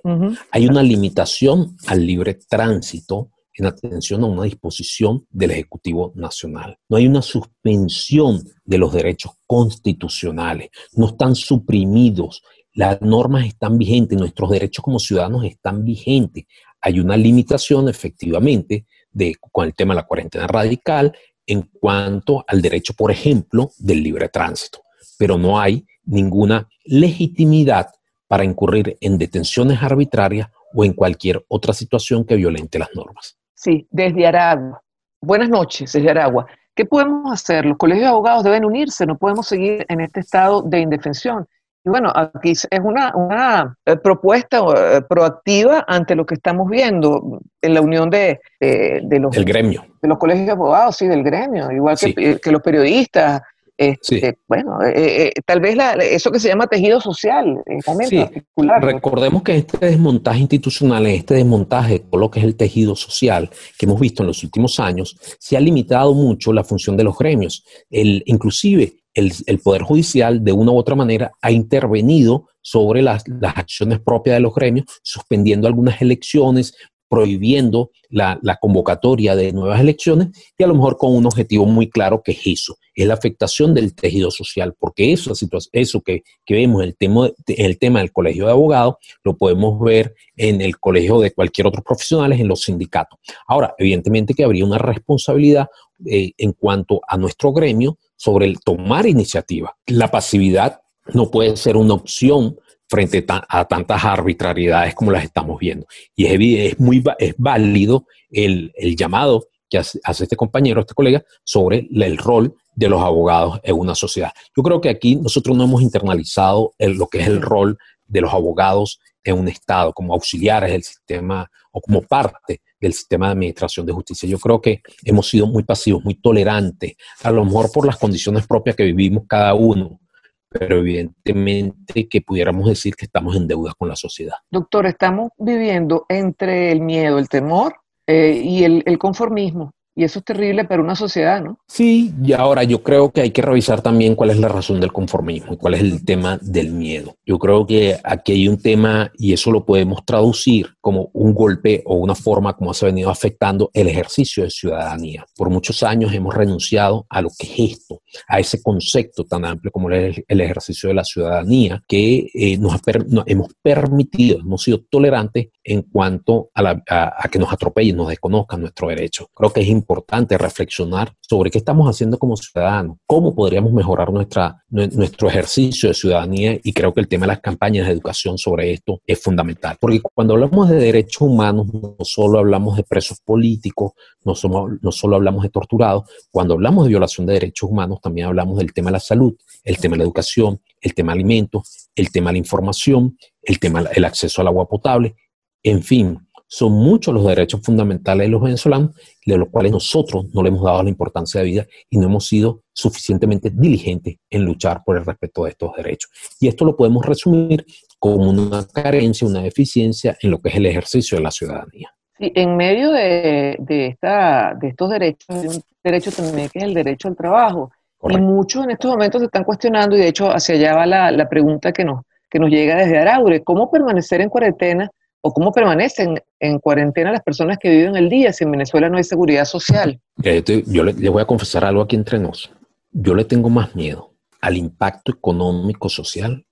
Hay 0.50 0.66
una 0.66 0.82
limitación 0.82 1.78
al 1.86 2.04
libre 2.06 2.34
tránsito 2.34 3.30
en 3.54 3.64
atención 3.64 4.22
a 4.22 4.26
una 4.26 4.42
disposición 4.42 5.26
del 5.30 5.52
Ejecutivo 5.52 6.12
Nacional. 6.14 6.76
No 6.90 6.98
hay 6.98 7.06
una 7.06 7.22
suspensión 7.22 8.44
de 8.62 8.76
los 8.76 8.92
derechos 8.92 9.32
constitucionales, 9.46 10.68
no 10.92 11.06
están 11.06 11.34
suprimidos, 11.36 12.42
las 12.74 13.00
normas 13.00 13.46
están 13.46 13.78
vigentes, 13.78 14.18
nuestros 14.18 14.50
derechos 14.50 14.84
como 14.84 14.98
ciudadanos 14.98 15.42
están 15.46 15.86
vigentes. 15.86 16.44
Hay 16.82 17.00
una 17.00 17.16
limitación 17.16 17.88
efectivamente 17.88 18.84
de, 19.10 19.34
con 19.40 19.66
el 19.66 19.74
tema 19.74 19.94
de 19.94 20.00
la 20.02 20.06
cuarentena 20.06 20.46
radical, 20.46 21.16
en 21.46 21.62
cuanto 21.62 22.44
al 22.46 22.62
derecho, 22.62 22.94
por 22.94 23.10
ejemplo, 23.10 23.70
del 23.78 24.02
libre 24.02 24.28
tránsito, 24.28 24.80
pero 25.18 25.38
no 25.38 25.60
hay 25.60 25.86
ninguna 26.04 26.68
legitimidad 26.84 27.88
para 28.28 28.44
incurrir 28.44 28.96
en 29.00 29.18
detenciones 29.18 29.82
arbitrarias 29.82 30.48
o 30.74 30.84
en 30.84 30.92
cualquier 30.92 31.44
otra 31.48 31.72
situación 31.72 32.24
que 32.24 32.36
violente 32.36 32.78
las 32.78 32.90
normas. 32.94 33.36
Sí, 33.54 33.86
desde 33.90 34.26
Aragua. 34.26 34.82
Buenas 35.20 35.48
noches, 35.48 35.92
desde 35.92 36.10
Aragua. 36.10 36.46
¿Qué 36.74 36.84
podemos 36.84 37.32
hacer? 37.32 37.66
Los 37.66 37.76
colegios 37.76 38.04
de 38.04 38.08
abogados 38.08 38.44
deben 38.44 38.64
unirse, 38.64 39.04
no 39.04 39.18
podemos 39.18 39.46
seguir 39.46 39.84
en 39.88 40.00
este 40.00 40.20
estado 40.20 40.62
de 40.62 40.80
indefensión. 40.80 41.46
Y 41.84 41.88
bueno, 41.88 42.12
aquí 42.14 42.50
es 42.50 42.66
una, 42.82 43.14
una 43.16 43.76
eh, 43.86 43.96
propuesta 43.96 44.58
eh, 44.76 45.00
proactiva 45.08 45.84
ante 45.88 46.14
lo 46.14 46.26
que 46.26 46.34
estamos 46.34 46.68
viendo 46.68 47.40
en 47.62 47.74
la 47.74 47.80
unión 47.80 48.10
de, 48.10 48.38
de, 48.60 49.18
los, 49.18 49.34
El 49.36 49.44
gremio. 49.46 49.84
de 50.02 50.08
los 50.08 50.18
colegios 50.18 50.46
de 50.46 50.52
abogados, 50.52 50.96
sí, 50.96 51.06
del 51.06 51.22
gremio, 51.22 51.70
igual 51.70 51.96
que, 51.98 52.06
Sí. 52.08 52.14
que 52.42 52.50
los 52.52 52.60
periodistas. 52.62 53.40
Este, 53.78 54.20
Sí. 54.20 54.36
Bueno, 54.46 54.82
eh, 54.82 55.28
eh, 55.28 55.32
tal 55.46 55.58
vez 55.60 55.74
la- 55.74 55.94
eso 55.94 56.30
que 56.30 56.38
se 56.38 56.48
llama 56.48 56.66
tejido 56.66 57.00
social, 57.00 57.62
eh, 57.64 57.78
Sí, 58.06 58.18
particular. 58.18 58.84
Recordemos 58.84 59.42
que 59.42 59.56
este 59.56 59.78
desmontaje 59.78 60.40
institucional, 60.40 61.06
este 61.06 61.32
desmontaje 61.36 61.94
de 61.94 61.98
todo 62.00 62.20
lo 62.20 62.30
que 62.30 62.40
es 62.40 62.44
el 62.44 62.56
tejido 62.56 62.94
social 62.94 63.48
que 63.78 63.86
hemos 63.86 63.98
visto 63.98 64.22
en 64.22 64.26
los 64.26 64.44
últimos 64.44 64.78
años, 64.80 65.16
se 65.38 65.56
ha 65.56 65.60
limitado 65.60 66.12
mucho 66.12 66.52
la 66.52 66.62
función 66.62 66.94
de 66.98 67.04
los 67.04 67.16
gremios. 67.16 67.64
El, 67.88 68.22
inclusive 68.26 68.92
el, 69.14 69.58
Poder 69.62 69.82
Judicial, 69.82 70.44
de 70.44 70.52
una 70.52 70.72
u 70.72 70.76
otra 70.76 70.94
manera, 70.94 71.32
ha 71.40 71.50
intervenido 71.50 72.48
sobre 72.60 73.02
las, 73.02 73.24
acciones 73.42 74.00
propias 74.00 74.36
de 74.36 74.40
los 74.40 74.54
gremios, 74.54 74.86
suspendiendo 75.02 75.66
algunas 75.66 76.00
elecciones, 76.00 76.74
prohibiendo 77.08 77.90
la, 78.08 78.38
convocatoria 78.60 79.34
de 79.34 79.52
nuevas 79.52 79.80
elecciones 79.80 80.28
y 80.56 80.62
a 80.62 80.68
lo 80.68 80.74
mejor 80.74 80.96
con 80.96 81.14
un 81.14 81.26
objetivo 81.26 81.66
muy 81.66 81.90
claro 81.90 82.22
que 82.22 82.32
es 82.32 82.46
eso, 82.46 82.76
es 82.94 83.06
la 83.06 83.14
afectación 83.14 83.74
del 83.74 83.94
tejido 83.94 84.30
social, 84.30 84.74
porque 84.78 85.12
eso, 85.12 85.32
eso 85.72 86.00
que, 86.02 86.22
vemos 86.48 86.82
en 86.82 86.88
el, 86.88 86.96
tema, 86.96 87.30
el 87.48 87.78
tema 87.78 87.98
del 87.98 88.12
colegio 88.12 88.46
de 88.46 88.52
abogados, 88.52 88.94
lo 89.24 89.36
podemos 89.36 89.80
ver 89.80 90.14
en 90.36 90.60
el 90.60 90.78
colegio 90.78 91.18
de 91.18 91.32
cualquier 91.32 91.66
otro 91.66 91.82
profesional, 91.82 92.32
en 92.32 92.46
los 92.46 92.62
sindicatos. 92.62 93.18
Ahora, 93.46 93.74
evidentemente 93.78 94.34
que 94.34 94.44
habría 94.44 94.64
una 94.64 94.78
responsabilidad 94.78 95.66
eh, 96.06 96.32
en 96.38 96.52
cuanto 96.52 97.00
a 97.06 97.16
nuestro 97.16 97.52
gremio 97.52 97.98
sobre 98.20 98.44
el 98.44 98.60
tomar 98.60 99.06
iniciativa. 99.06 99.74
La 99.86 100.10
pasividad 100.10 100.82
no 101.14 101.30
puede 101.30 101.56
ser 101.56 101.78
una 101.78 101.94
opción 101.94 102.58
frente 102.86 103.24
a 103.26 103.64
tantas 103.64 104.04
arbitrariedades 104.04 104.94
como 104.94 105.10
las 105.10 105.24
estamos 105.24 105.58
viendo. 105.58 105.86
Y 106.14 106.26
es, 106.26 106.72
es 106.72 106.78
muy 106.78 107.02
es 107.18 107.34
válido 107.38 108.04
el, 108.30 108.72
el 108.74 108.94
llamado 108.94 109.46
que 109.70 109.78
hace, 109.78 110.00
hace, 110.04 110.24
este 110.24 110.36
compañero, 110.36 110.82
este 110.82 110.92
colega, 110.92 111.24
sobre 111.44 111.88
el 111.90 112.18
rol 112.18 112.54
de 112.74 112.90
los 112.90 113.00
abogados 113.00 113.58
en 113.62 113.78
una 113.78 113.94
sociedad. 113.94 114.32
Yo 114.54 114.62
creo 114.62 114.82
que 114.82 114.90
aquí 114.90 115.16
nosotros 115.16 115.56
no 115.56 115.64
hemos 115.64 115.80
internalizado 115.80 116.74
el, 116.76 116.98
lo 116.98 117.06
que 117.06 117.20
es 117.20 117.26
el 117.26 117.40
rol 117.40 117.78
de 118.06 118.20
los 118.20 118.34
abogados 118.34 119.00
en 119.24 119.38
un 119.38 119.48
Estado, 119.48 119.94
como 119.94 120.12
auxiliares 120.12 120.72
del 120.72 120.82
sistema 120.82 121.50
o 121.72 121.80
como 121.80 122.02
parte 122.02 122.60
del 122.80 122.92
sistema 122.92 123.26
de 123.26 123.32
administración 123.32 123.86
de 123.86 123.92
justicia. 123.92 124.28
Yo 124.28 124.38
creo 124.38 124.60
que 124.60 124.82
hemos 125.04 125.28
sido 125.28 125.46
muy 125.46 125.62
pasivos, 125.62 126.04
muy 126.04 126.14
tolerantes, 126.14 126.94
a 127.22 127.30
lo 127.30 127.44
mejor 127.44 127.70
por 127.72 127.86
las 127.86 127.98
condiciones 127.98 128.46
propias 128.46 128.76
que 128.76 128.84
vivimos 128.84 129.24
cada 129.28 129.54
uno, 129.54 130.00
pero 130.48 130.78
evidentemente 130.78 132.08
que 132.08 132.20
pudiéramos 132.22 132.68
decir 132.68 132.96
que 132.96 133.04
estamos 133.04 133.36
en 133.36 133.46
deuda 133.46 133.72
con 133.78 133.88
la 133.88 133.96
sociedad. 133.96 134.34
Doctor, 134.50 134.86
estamos 134.86 135.30
viviendo 135.38 136.06
entre 136.08 136.72
el 136.72 136.80
miedo, 136.80 137.18
el 137.18 137.28
temor 137.28 137.74
eh, 138.06 138.40
y 138.42 138.64
el, 138.64 138.82
el, 138.86 138.98
conformismo. 138.98 139.72
Y 139.94 140.04
eso 140.04 140.20
es 140.20 140.24
terrible 140.24 140.64
para 140.64 140.82
una 140.82 140.94
sociedad, 140.94 141.42
¿no? 141.42 141.58
Sí, 141.66 142.14
y 142.22 142.32
ahora 142.32 142.62
yo 142.62 142.82
creo 142.82 143.10
que 143.10 143.22
hay 143.22 143.30
que 143.32 143.42
revisar 143.42 143.82
también 143.82 144.14
cuál 144.14 144.30
es 144.30 144.38
la 144.38 144.48
razón 144.48 144.80
del 144.80 144.92
conformismo 144.92 145.54
y 145.54 145.56
cuál 145.56 145.74
es 145.74 145.80
el 145.80 146.04
tema 146.04 146.38
del 146.40 146.72
miedo. 146.72 147.16
Yo 147.26 147.38
creo 147.38 147.66
que 147.66 147.98
aquí 148.04 148.32
hay 148.32 148.48
un 148.48 148.60
tema 148.60 149.10
y 149.18 149.32
eso 149.32 149.50
lo 149.50 149.64
podemos 149.64 150.04
traducir 150.04 150.68
como 150.80 151.10
un 151.12 151.34
golpe 151.34 151.82
o 151.84 151.96
una 151.96 152.14
forma 152.14 152.56
como 152.56 152.72
se 152.72 152.86
ha 152.86 152.88
venido 152.88 153.10
afectando 153.10 153.70
el 153.74 153.88
ejercicio 153.88 154.44
de 154.44 154.50
ciudadanía. 154.50 155.26
Por 155.36 155.50
muchos 155.50 155.82
años 155.82 156.12
hemos 156.14 156.34
renunciado 156.34 157.06
a 157.08 157.20
lo 157.20 157.28
que 157.36 157.46
es 157.46 157.72
esto, 157.72 158.00
a 158.28 158.38
ese 158.38 158.62
concepto 158.62 159.24
tan 159.24 159.44
amplio 159.44 159.72
como 159.72 159.90
el, 159.90 160.24
el 160.26 160.40
ejercicio 160.40 160.88
de 160.88 160.94
la 160.94 161.04
ciudadanía 161.04 161.82
que 161.88 162.28
eh, 162.32 162.56
nos, 162.58 162.74
ha 162.74 162.78
per, 162.78 163.06
nos, 163.08 163.24
hemos 163.26 163.48
permitido, 163.60 164.38
hemos 164.38 164.62
sido 164.62 164.80
tolerantes 164.88 165.48
en 165.64 165.82
cuanto 165.82 166.50
a, 166.54 166.62
la, 166.62 166.82
a, 166.88 167.24
a 167.24 167.28
que 167.28 167.38
nos 167.38 167.52
atropellen, 167.52 167.96
nos 167.96 168.08
desconozcan 168.08 168.60
nuestros 168.60 168.90
derechos. 168.90 169.26
Creo 169.34 169.52
que 169.52 169.60
es 169.60 169.68
importante 169.80 170.38
reflexionar 170.38 171.12
sobre 171.20 171.50
qué 171.50 171.58
estamos 171.58 171.88
haciendo 171.88 172.18
como 172.18 172.36
ciudadanos, 172.36 172.98
cómo 173.06 173.34
podríamos 173.34 173.72
mejorar 173.72 174.12
nuestra, 174.12 174.62
nuestro 174.68 175.28
ejercicio 175.28 175.88
de 175.88 175.94
ciudadanía 175.94 176.58
y 176.62 176.72
creo 176.72 176.92
que 176.94 177.00
el 177.00 177.08
tema 177.08 177.26
de 177.26 177.32
las 177.32 177.40
campañas 177.40 177.86
de 177.86 177.92
educación 177.92 178.38
sobre 178.38 178.72
esto 178.72 179.00
es 179.06 179.20
fundamental. 179.20 179.76
Porque 179.80 180.00
cuando 180.14 180.34
hablamos 180.34 180.68
de 180.68 180.76
derechos 180.76 181.22
humanos, 181.22 181.66
no 181.72 181.96
solo 182.00 182.38
hablamos 182.38 182.76
de 182.76 182.84
presos 182.84 183.20
políticos, 183.20 183.92
no, 184.24 184.34
no 184.80 184.92
solo 184.92 185.16
hablamos 185.16 185.42
de 185.42 185.48
torturados, 185.48 186.04
cuando 186.30 186.54
hablamos 186.54 186.84
de 186.84 186.90
violación 186.90 187.26
de 187.26 187.34
derechos 187.34 187.70
humanos, 187.70 188.00
también 188.00 188.26
hablamos 188.26 188.58
del 188.58 188.72
tema 188.72 188.90
de 188.90 188.94
la 188.94 189.00
salud, 189.00 189.34
el 189.64 189.78
tema 189.78 189.94
de 189.94 189.98
la 189.98 190.04
educación, 190.04 190.60
el 190.80 190.94
tema 190.94 191.12
de 191.12 191.18
alimentos, 191.18 191.88
el 191.94 192.10
tema 192.10 192.30
de 192.30 192.34
la 192.34 192.38
información, 192.38 193.16
el 193.42 193.58
tema 193.58 193.82
del 193.82 194.04
acceso 194.04 194.40
al 194.40 194.48
agua 194.48 194.68
potable, 194.68 195.16
en 195.62 195.82
fin, 195.82 196.18
son 196.52 196.72
muchos 196.72 197.14
los 197.14 197.24
derechos 197.24 197.60
fundamentales 197.62 198.26
de 198.26 198.30
los 198.32 198.42
venezolanos, 198.42 198.90
de 199.24 199.38
los 199.38 199.48
cuales 199.50 199.70
nosotros 199.70 200.26
no 200.34 200.42
le 200.42 200.48
hemos 200.48 200.64
dado 200.64 200.82
la 200.82 200.88
importancia 200.88 201.40
de 201.40 201.46
vida 201.46 201.66
y 201.88 201.96
no 201.96 202.06
hemos 202.06 202.26
sido 202.26 202.62
suficientemente 202.72 203.50
diligentes 203.50 204.16
en 204.28 204.44
luchar 204.44 204.82
por 204.84 204.96
el 204.96 205.04
respeto 205.04 205.44
de 205.44 205.50
estos 205.50 205.76
derechos. 205.76 206.10
Y 206.40 206.48
esto 206.48 206.64
lo 206.64 206.76
podemos 206.76 207.06
resumir 207.06 207.64
como 208.00 208.28
una 208.28 208.66
carencia, 208.66 209.28
una 209.28 209.42
deficiencia 209.42 210.18
en 210.20 210.32
lo 210.32 210.40
que 210.40 210.48
es 210.48 210.56
el 210.56 210.66
ejercicio 210.66 211.16
de 211.18 211.22
la 211.22 211.30
ciudadanía. 211.30 211.94
Sí, 212.18 212.32
en 212.34 212.56
medio 212.56 212.90
de, 212.90 213.56
de, 213.60 213.86
esta, 213.86 214.52
de 214.60 214.68
estos 214.68 214.90
derechos, 214.90 215.26
hay 215.28 215.46
un 215.46 215.62
derecho 215.84 216.10
también 216.10 216.48
que 216.48 216.58
es 216.58 216.64
el 216.64 216.74
derecho 216.74 217.06
al 217.06 217.16
trabajo. 217.16 217.70
Correcto. 217.96 218.20
Y 218.20 218.26
muchos 218.26 218.64
en 218.64 218.72
estos 218.72 218.90
momentos 218.90 219.20
se 219.20 219.26
están 219.26 219.44
cuestionando, 219.44 219.94
y 219.94 220.00
de 220.00 220.08
hecho 220.08 220.28
hacia 220.28 220.56
allá 220.56 220.74
va 220.74 220.86
la, 220.86 221.12
la 221.12 221.28
pregunta 221.28 221.70
que 221.70 221.84
nos, 221.84 222.02
que 222.28 222.40
nos 222.40 222.50
llega 222.50 222.74
desde 222.74 222.98
Araure, 222.98 223.44
¿cómo 223.44 223.70
permanecer 223.70 224.20
en 224.20 224.30
cuarentena 224.30 224.90
o 225.22 225.32
cómo 225.32 225.52
permanecen 225.52 226.20
en 226.38 226.58
cuarentena 226.58 227.12
las 227.12 227.22
personas 227.22 227.58
que 227.58 227.68
viven 227.68 227.96
el 227.96 228.08
día 228.08 228.32
si 228.32 228.44
en 228.44 228.52
Venezuela 228.52 228.88
no 228.88 228.96
hay 228.96 229.04
seguridad 229.04 229.44
social? 229.44 230.00
Yo 230.16 230.84
le, 230.84 230.92
le 230.92 231.08
voy 231.08 231.22
a 231.22 231.26
confesar 231.26 231.64
algo 231.64 231.82
aquí 231.82 231.96
entre 231.96 232.18
nos. 232.18 232.50
Yo 232.92 233.14
le 233.14 233.24
tengo 233.24 233.50
más 233.50 233.74
miedo 233.74 234.14
al 234.40 234.56
impacto 234.56 235.12
económico 235.12 235.88
social 235.88 236.44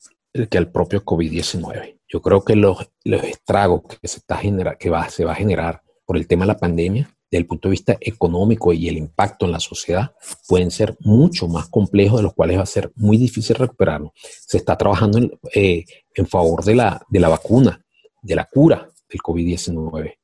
que 0.50 0.58
al 0.58 0.70
propio 0.70 1.04
COVID-19. 1.04 1.98
Yo 2.08 2.22
creo 2.22 2.44
que 2.44 2.56
los, 2.56 2.90
los 3.04 3.22
estragos 3.24 3.82
que, 4.00 4.08
se, 4.08 4.18
está 4.18 4.36
genera, 4.36 4.76
que 4.76 4.90
va, 4.90 5.08
se 5.08 5.24
va 5.24 5.32
a 5.32 5.36
generar 5.36 5.82
por 6.06 6.16
el 6.16 6.26
tema 6.26 6.44
de 6.44 6.48
la 6.48 6.58
pandemia, 6.58 7.10
desde 7.30 7.42
el 7.42 7.46
punto 7.46 7.68
de 7.68 7.72
vista 7.72 7.96
económico 8.00 8.72
y 8.72 8.88
el 8.88 8.96
impacto 8.96 9.44
en 9.44 9.52
la 9.52 9.60
sociedad, 9.60 10.12
pueden 10.46 10.70
ser 10.70 10.96
mucho 11.00 11.48
más 11.48 11.68
complejos, 11.68 12.18
de 12.18 12.22
los 12.22 12.34
cuales 12.34 12.58
va 12.58 12.62
a 12.62 12.66
ser 12.66 12.90
muy 12.96 13.18
difícil 13.18 13.56
recuperarlo. 13.56 14.12
Se 14.14 14.56
está 14.56 14.76
trabajando 14.76 15.18
en, 15.18 15.38
eh, 15.54 15.84
en 16.14 16.26
favor 16.26 16.64
de 16.64 16.76
la, 16.76 17.02
de 17.10 17.20
la 17.20 17.28
vacuna, 17.28 17.84
de 18.22 18.34
la 18.34 18.44
cura 18.44 18.88
del 19.08 19.20
COVID-19, 19.20 20.14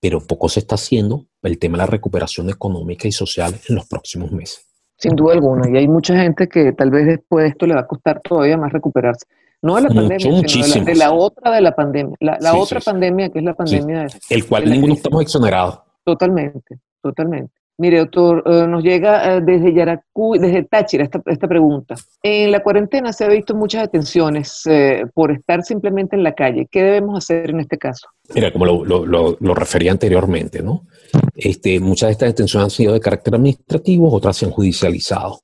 pero 0.00 0.20
poco 0.20 0.48
se 0.48 0.60
está 0.60 0.74
haciendo 0.74 1.26
el 1.42 1.58
tema 1.58 1.78
de 1.78 1.84
la 1.84 1.86
recuperación 1.86 2.50
económica 2.50 3.08
y 3.08 3.12
social 3.12 3.54
en 3.68 3.74
los 3.74 3.86
próximos 3.86 4.32
meses. 4.32 4.66
Sin 4.96 5.16
duda 5.16 5.34
alguna, 5.34 5.68
y 5.70 5.76
hay 5.76 5.88
mucha 5.88 6.16
gente 6.16 6.48
que 6.48 6.72
tal 6.72 6.90
vez 6.90 7.06
después 7.06 7.44
de 7.44 7.48
esto 7.50 7.66
le 7.66 7.74
va 7.74 7.80
a 7.80 7.86
costar 7.86 8.20
todavía 8.22 8.56
más 8.56 8.72
recuperarse. 8.72 9.26
No 9.60 9.76
de 9.76 9.82
la 9.82 9.88
Mucho, 9.88 10.00
pandemia, 10.00 10.48
sino 10.48 10.66
de 10.66 10.78
la, 10.80 10.84
de 10.84 10.94
la, 10.94 11.12
otra 11.12 11.50
de 11.52 11.60
la 11.60 11.74
pandemia, 11.74 12.16
la, 12.20 12.36
la 12.38 12.52
sí, 12.52 12.56
otra 12.58 12.80
sí, 12.80 12.84
pandemia 12.84 13.30
que 13.30 13.38
es 13.38 13.44
la 13.44 13.54
pandemia 13.54 14.08
sí. 14.08 14.18
de, 14.28 14.34
el 14.34 14.46
cual 14.46 14.64
de 14.64 14.70
ninguno 14.70 14.94
estamos 14.94 15.22
exonerados. 15.22 15.80
Totalmente, 16.04 16.80
totalmente. 17.02 17.54
Mire, 17.76 17.98
doctor, 17.98 18.42
uh, 18.46 18.68
nos 18.68 18.84
llega 18.84 19.36
uh, 19.36 19.44
desde 19.44 19.74
Yaracuy, 19.74 20.38
desde 20.38 20.62
Táchira 20.64 21.02
esta, 21.04 21.20
esta, 21.26 21.48
pregunta. 21.48 21.96
En 22.22 22.52
la 22.52 22.62
cuarentena 22.62 23.12
se 23.12 23.24
ha 23.24 23.28
visto 23.28 23.54
muchas 23.54 23.82
detenciones 23.82 24.62
eh, 24.66 25.04
por 25.12 25.32
estar 25.32 25.64
simplemente 25.64 26.14
en 26.14 26.22
la 26.22 26.34
calle. 26.34 26.68
¿Qué 26.70 26.82
debemos 26.82 27.18
hacer 27.18 27.50
en 27.50 27.60
este 27.60 27.76
caso? 27.76 28.06
Mira, 28.32 28.52
como 28.52 28.64
lo, 28.64 28.84
lo 29.04 29.54
refería 29.54 29.90
anteriormente, 29.90 30.62
¿no? 30.62 30.86
Este, 31.34 31.80
muchas 31.80 32.08
de 32.08 32.12
estas 32.12 32.28
detenciones 32.28 32.64
han 32.64 32.70
sido 32.70 32.92
de 32.92 33.00
carácter 33.00 33.34
administrativo, 33.34 34.12
otras 34.12 34.36
se 34.36 34.46
han 34.46 34.52
judicializado. 34.52 35.40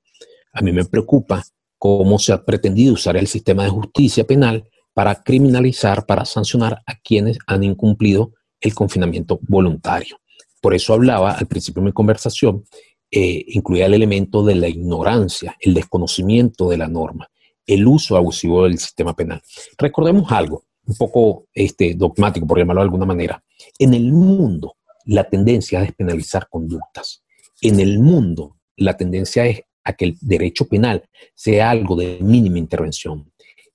A 0.52 0.62
mí 0.62 0.72
me 0.72 0.84
preocupa 0.84 1.42
cómo 1.78 2.18
se 2.18 2.32
ha 2.32 2.44
pretendido 2.44 2.94
usar 2.94 3.16
el 3.16 3.26
sistema 3.26 3.64
de 3.64 3.70
justicia 3.70 4.25
penal 4.25 4.68
para 4.94 5.16
criminalizar, 5.22 6.06
para 6.06 6.25
sancionar 6.25 6.82
a 6.87 6.94
quienes 7.02 7.38
han 7.46 7.64
incumplido 7.64 8.32
el 8.60 8.75
confinamiento 8.75 9.40
voluntario. 9.49 10.16
Por 10.61 10.75
eso 10.75 10.95
hablaba 10.95 11.33
al 11.33 11.47
principio 11.47 11.81
de 11.83 11.87
mi 11.87 11.93
conversación, 11.93 12.64
eh, 13.11 13.45
incluía 13.49 13.87
el 13.87 13.95
elemento 13.95 14.45
de 14.45 14.55
la 14.55 14.69
ignorancia, 14.69 15.57
el 15.61 15.75
desconocimiento 15.75 16.69
de 16.69 16.76
la 16.76 16.87
norma, 16.87 17.29
el 17.67 17.87
uso 17.87 18.17
abusivo 18.17 18.64
del 18.64 18.79
sistema 18.79 19.14
penal. 19.14 19.43
Recordemos 19.79 20.31
algo, 20.31 20.64
un 20.87 20.97
poco 20.97 21.47
este, 21.52 21.95
dogmático, 21.95 22.47
por 22.47 22.59
llamarlo 22.59 22.83
de 22.83 22.87
alguna 22.87 23.07
manera. 23.07 23.43
En 23.79 23.95
el 23.95 24.12
mundo, 24.12 24.76
la 25.07 25.25
tendencia 25.25 25.81
es 25.81 25.88
despenalizar 25.88 26.49
conductas. 26.49 27.23
En 27.61 27.81
el 27.81 27.99
mundo, 27.99 28.57
la 28.76 28.97
tendencia 28.97 29.47
es 29.47 29.62
a 29.85 29.93
que 29.95 30.05
el 30.07 30.19
derecho 30.21 30.67
penal 30.67 31.05
sea 31.35 31.71
algo 31.71 31.97
de 31.97 32.19
mínima 32.21 32.59
intervención. 32.59 33.31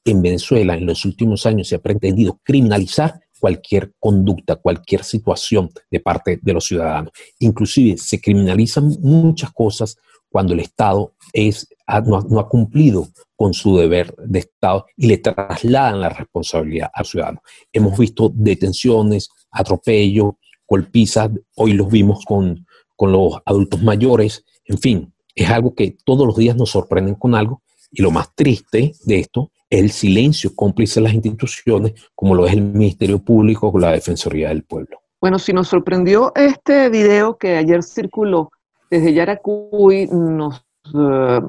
en 0.07 0.21
Venezuela 0.21 0.75
en 0.75 0.85
los 0.85 1.03
últimos 1.03 1.47
años 1.47 1.67
se 1.67 1.75
ha 1.75 1.79
pretendido 1.79 2.39
criminalizar 2.43 3.19
cualquier 3.45 3.93
conducta, 3.99 4.55
cualquier 4.55 5.03
situación 5.03 5.69
de 5.91 5.99
parte 5.99 6.39
de 6.41 6.51
los 6.51 6.65
ciudadanos. 6.65 7.11
Inclusive 7.37 7.95
se 7.95 8.19
criminalizan 8.19 8.89
muchas 9.01 9.51
cosas 9.51 9.97
cuando 10.29 10.53
el 10.53 10.61
Estado 10.61 11.13
es, 11.31 11.67
no, 12.07 12.39
ha, 12.39 12.49
cumplido 12.49 13.07
con 13.35 13.53
su 13.53 13.77
deber 13.77 14.15
de 14.17 14.39
Estado 14.39 14.87
y 14.97 15.05
le 15.05 15.19
trasladan 15.19 16.01
la 16.01 16.09
responsabilidad 16.09 16.89
al 16.91 17.05
ciudadano. 17.05 17.43
Hemos 17.71 17.95
visto 17.99 18.31
detenciones, 18.33 19.29
atropellos, 19.51 20.33
golpizas, 20.67 21.29
hoy 21.55 21.73
los 21.73 21.87
vimos 21.89 22.25
con, 22.25 22.65
con 22.95 23.11
los 23.11 23.37
adultos 23.45 23.83
mayores, 23.83 24.43
en 24.65 24.79
fin, 24.79 25.13
es 25.35 25.51
algo 25.51 25.75
que 25.75 25.95
todos 26.03 26.25
los 26.25 26.35
días 26.35 26.55
nos 26.55 26.71
sorprenden 26.71 27.13
con 27.13 27.35
algo 27.35 27.61
y 27.91 28.01
lo 28.01 28.09
más 28.09 28.33
triste 28.33 28.93
de 29.05 29.19
esto 29.19 29.51
es 29.53 29.54
el 29.69 29.91
silencio 29.91 30.55
cómplice 30.55 30.99
de 30.99 31.05
las 31.05 31.13
instituciones, 31.13 31.93
como 32.13 32.35
lo 32.35 32.45
es 32.45 32.53
el 32.53 32.61
Ministerio 32.61 33.19
Público 33.19 33.69
o 33.69 33.79
la 33.79 33.91
Defensoría 33.91 34.49
del 34.49 34.63
Pueblo. 34.63 34.99
Bueno, 35.19 35.39
si 35.39 35.53
nos 35.53 35.67
sorprendió 35.67 36.31
este 36.35 36.89
video 36.89 37.37
que 37.37 37.57
ayer 37.57 37.81
circuló 37.83 38.51
desde 38.91 39.13
Yaracuy, 39.13 40.07
nos, 40.11 40.63
eh, 40.93 41.41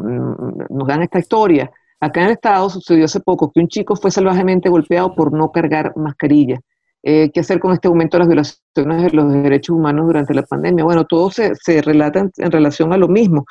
nos 0.71 0.89
dan 0.89 1.03
esta 1.03 1.19
historia. 1.19 1.71
Acá 2.01 2.21
en 2.21 2.27
el 2.27 2.33
estado 2.33 2.71
sucedió 2.71 3.05
hace 3.05 3.21
poco 3.21 3.51
que 3.53 3.61
un 3.61 3.69
chico 3.69 3.97
fue 3.97 4.11
salvajemente 4.11 4.69
golpeado 4.69 5.15
por 5.15 5.33
no 5.33 5.51
cargar 5.51 5.93
mascarilla. 5.97 6.59
Eh, 7.03 7.31
¿Qué 7.33 7.41
hacer 7.41 7.61
con 7.61 7.73
este 7.73 7.89
aumento 7.89 8.17
de 8.17 8.21
las 8.21 8.29
violaciones 8.29 9.03
de 9.03 9.11
los 9.11 9.33
derechos 9.33 9.77
humanos 9.77 10.07
durante 10.07 10.35
la 10.35 10.43
pandemia? 10.43 10.85
Bueno, 10.85 11.05
todo 11.05 11.31
se, 11.31 11.55
se 11.57 11.81
relata 11.83 12.29
en 12.37 12.51
relación 12.51 12.93
a 12.93 12.97
lo 12.97 13.09
mismo. 13.09 13.45